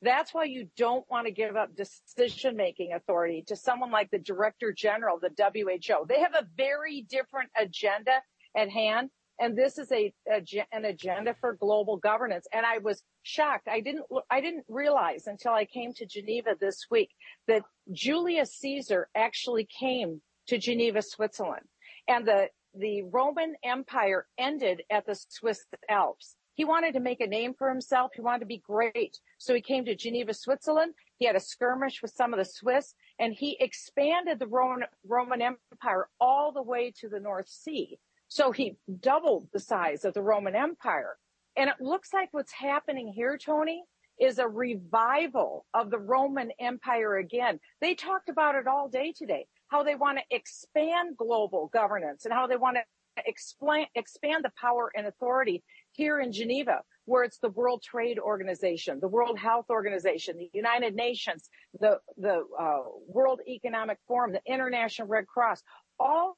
[0.01, 4.19] That's why you don't want to give up decision making authority to someone like the
[4.19, 6.05] director general the WHO.
[6.07, 8.21] They have a very different agenda
[8.55, 9.09] at hand
[9.39, 12.47] and this is a, a, an agenda for global governance.
[12.53, 13.67] And I was shocked.
[13.67, 17.09] I didn't I didn't realize until I came to Geneva this week
[17.47, 21.65] that Julius Caesar actually came to Geneva, Switzerland,
[22.07, 26.35] and the the Roman Empire ended at the Swiss Alps.
[26.53, 28.11] He wanted to make a name for himself.
[28.13, 29.17] He wanted to be great.
[29.37, 30.93] So he came to Geneva, Switzerland.
[31.17, 35.41] He had a skirmish with some of the Swiss and he expanded the Roman, Roman
[35.41, 37.97] Empire all the way to the North Sea.
[38.29, 41.17] So he doubled the size of the Roman Empire.
[41.57, 43.83] And it looks like what's happening here, Tony,
[44.19, 47.59] is a revival of the Roman Empire again.
[47.81, 52.33] They talked about it all day today, how they want to expand global governance and
[52.33, 52.83] how they want to
[53.25, 55.63] explain, expand the power and authority
[55.93, 60.95] here in Geneva, where it's the World Trade Organization, the World Health Organization, the United
[60.95, 61.49] Nations,
[61.79, 65.63] the, the uh, World Economic Forum, the International Red Cross,
[65.99, 66.37] all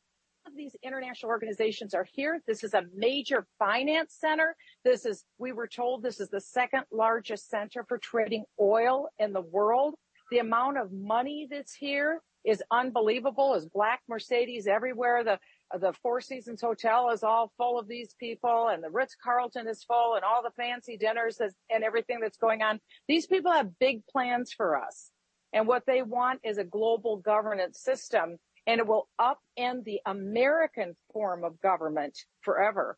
[0.52, 2.42] of these international organizations are here.
[2.48, 4.56] This is a major finance center.
[4.84, 9.34] This is, we were told this is the second largest center for trading oil in
[9.34, 9.96] the world.
[10.30, 13.54] The amount of money that's here is unbelievable.
[13.54, 15.24] Is black Mercedes everywhere.
[15.24, 15.40] The
[15.80, 19.86] the Four Seasons Hotel is all full of these people and the Ritz Carlton is
[19.86, 22.82] full and all the fancy dinners and everything that's going on.
[23.08, 25.12] These people have big plans for us.
[25.54, 28.38] And what they want is a global governance system
[28.68, 32.98] and it will upend the American form of government forever.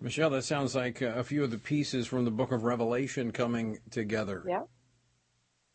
[0.00, 3.32] Michele, that sounds like uh, a few of the pieces from the book of Revelation
[3.32, 4.42] coming together.
[4.48, 4.62] Yeah.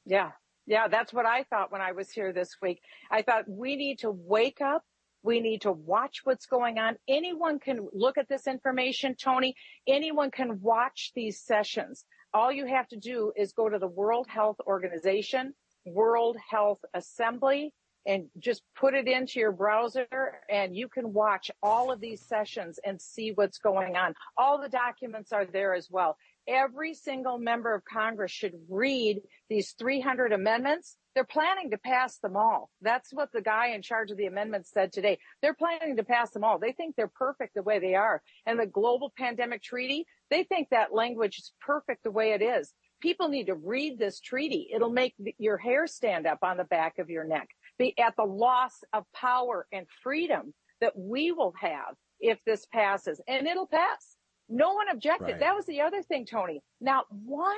[0.05, 0.31] Yeah.
[0.65, 0.87] Yeah.
[0.87, 2.81] That's what I thought when I was here this week.
[3.11, 4.83] I thought we need to wake up.
[5.21, 6.97] We need to watch what's going on.
[7.07, 9.55] Anyone can look at this information, Tony.
[9.87, 12.05] Anyone can watch these sessions.
[12.33, 15.53] All you have to do is go to the World Health Organization,
[15.85, 17.73] World Health Assembly,
[18.05, 20.07] and just put it into your browser
[20.49, 24.13] and you can watch all of these sessions and see what's going on.
[24.37, 26.17] All the documents are there as well.
[26.47, 30.97] Every single member of Congress should read these 300 amendments.
[31.15, 32.69] They're planning to pass them all.
[32.81, 35.17] That's what the guy in charge of the amendments said today.
[35.41, 36.59] They're planning to pass them all.
[36.59, 38.21] They think they're perfect the way they are.
[38.45, 42.71] And the global pandemic treaty, they think that language is perfect the way it is.
[43.01, 44.69] People need to read this treaty.
[44.73, 48.23] It'll make your hair stand up on the back of your neck be at the
[48.23, 54.17] loss of power and freedom that we will have if this passes and it'll pass.
[54.47, 55.25] No one objected.
[55.25, 55.39] Right.
[55.39, 56.61] That was the other thing, Tony.
[56.79, 57.55] Not one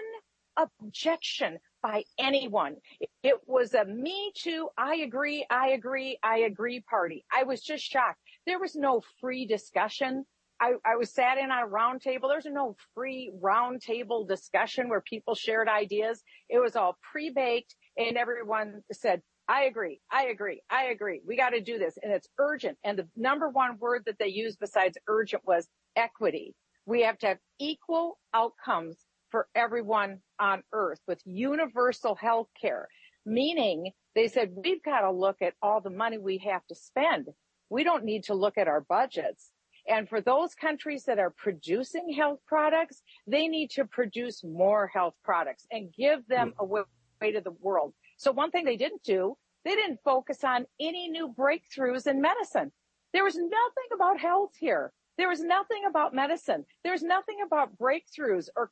[0.57, 2.76] objection by anyone.
[3.24, 4.70] It was a me too.
[4.78, 5.45] I agree.
[5.49, 6.18] I agree.
[6.24, 7.26] I agree party.
[7.32, 8.20] I was just shocked.
[8.45, 10.26] There was no free discussion.
[10.59, 12.30] I, I was sat in on a round table.
[12.30, 16.24] There's no free round table discussion where people shared ideas.
[16.49, 20.02] It was all pre-baked and everyone said, I agree.
[20.12, 20.62] I agree.
[20.70, 21.22] I agree.
[21.26, 22.78] We got to do this and it's urgent.
[22.84, 26.54] And the number one word that they used besides urgent was equity.
[26.86, 28.98] We have to have equal outcomes
[29.30, 32.88] for everyone on earth with universal health care,
[33.26, 37.28] meaning they said we've got to look at all the money we have to spend.
[37.70, 39.52] We don't need to look at our budgets.
[39.88, 45.16] And for those countries that are producing health products, they need to produce more health
[45.24, 46.64] products and give them hmm.
[46.66, 47.93] away to the world.
[48.18, 52.72] So one thing they didn't do, they didn't focus on any new breakthroughs in medicine.
[53.13, 54.91] There was nothing about health here.
[55.18, 56.65] There was nothing about medicine.
[56.84, 58.70] There's nothing about breakthroughs or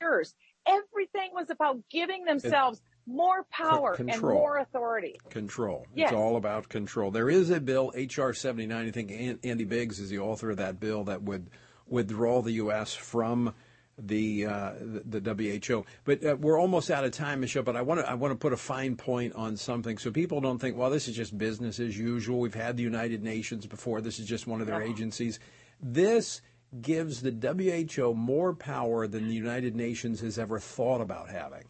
[0.00, 0.34] cures.
[0.66, 4.32] Everything was about giving themselves more power control.
[4.32, 5.18] and more authority.
[5.30, 5.86] Control.
[5.94, 6.10] Yes.
[6.10, 7.10] It's all about control.
[7.10, 8.34] There is a bill, H.R.
[8.34, 8.86] 79.
[8.86, 11.48] I think Andy Biggs is the author of that bill that would
[11.86, 12.92] withdraw the U.S.
[12.94, 13.54] from
[13.98, 15.84] the uh, the, WHO.
[16.04, 17.62] But uh, we're almost out of time, Michelle.
[17.62, 20.40] But I want to I want to put a fine point on something so people
[20.40, 22.40] don't think, well, this is just business as usual.
[22.40, 24.00] We've had the United Nations before.
[24.00, 25.40] This is just one of their agencies.
[25.80, 26.40] This
[26.80, 31.64] gives the WHO more power than the United Nations has ever thought about having.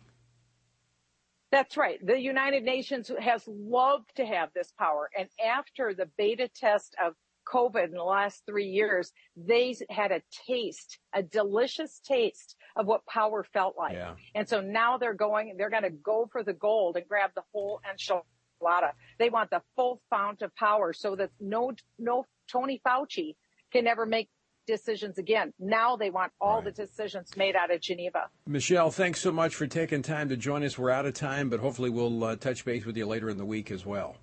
[1.51, 2.05] That's right.
[2.05, 5.09] The United Nations has loved to have this power.
[5.19, 7.15] And after the beta test of
[7.53, 13.05] COVID in the last three years, they had a taste, a delicious taste of what
[13.07, 13.95] power felt like.
[13.95, 14.15] Yeah.
[14.35, 17.43] And so now they're going, they're going to go for the gold and grab the
[17.53, 18.93] whole enchilada.
[19.19, 23.37] They want the full fount of power so that no, no Tony Fauci
[23.73, 24.29] can ever make
[24.67, 25.53] decisions again.
[25.59, 26.65] Now they want all right.
[26.67, 28.29] the decisions made out of Geneva.
[28.47, 30.79] Michele, thanks so much for taking time to join us.
[30.79, 33.47] We're out of time, but hopefully we'll uh, touch base with you later in the
[33.47, 34.17] week as well.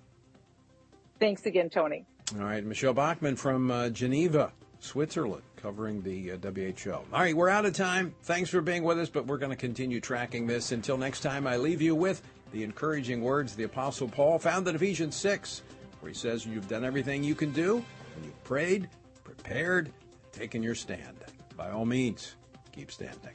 [1.18, 2.06] Thanks again, Tony.
[2.34, 6.92] All right, Michele Bachmann from uh, Geneva, Switzerland, covering the uh, WHO.
[6.92, 8.14] All right, we're out of time.
[8.24, 10.72] Thanks for being with us, but we're going to continue tracking this.
[10.72, 14.74] Until next time, I leave you with the encouraging words the Apostle Paul found in
[14.74, 15.62] Ephesians 6,
[16.00, 17.76] where he says, You've done everything you can do,
[18.16, 18.88] and you've prayed,
[19.22, 19.92] prepared,
[20.32, 21.16] taken your stand.
[21.56, 22.34] By all means,
[22.72, 23.34] keep standing.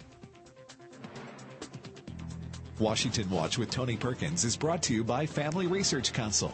[2.77, 6.53] Washington Watch with Tony Perkins is brought to you by Family Research Council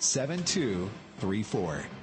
[0.00, 1.99] 7234.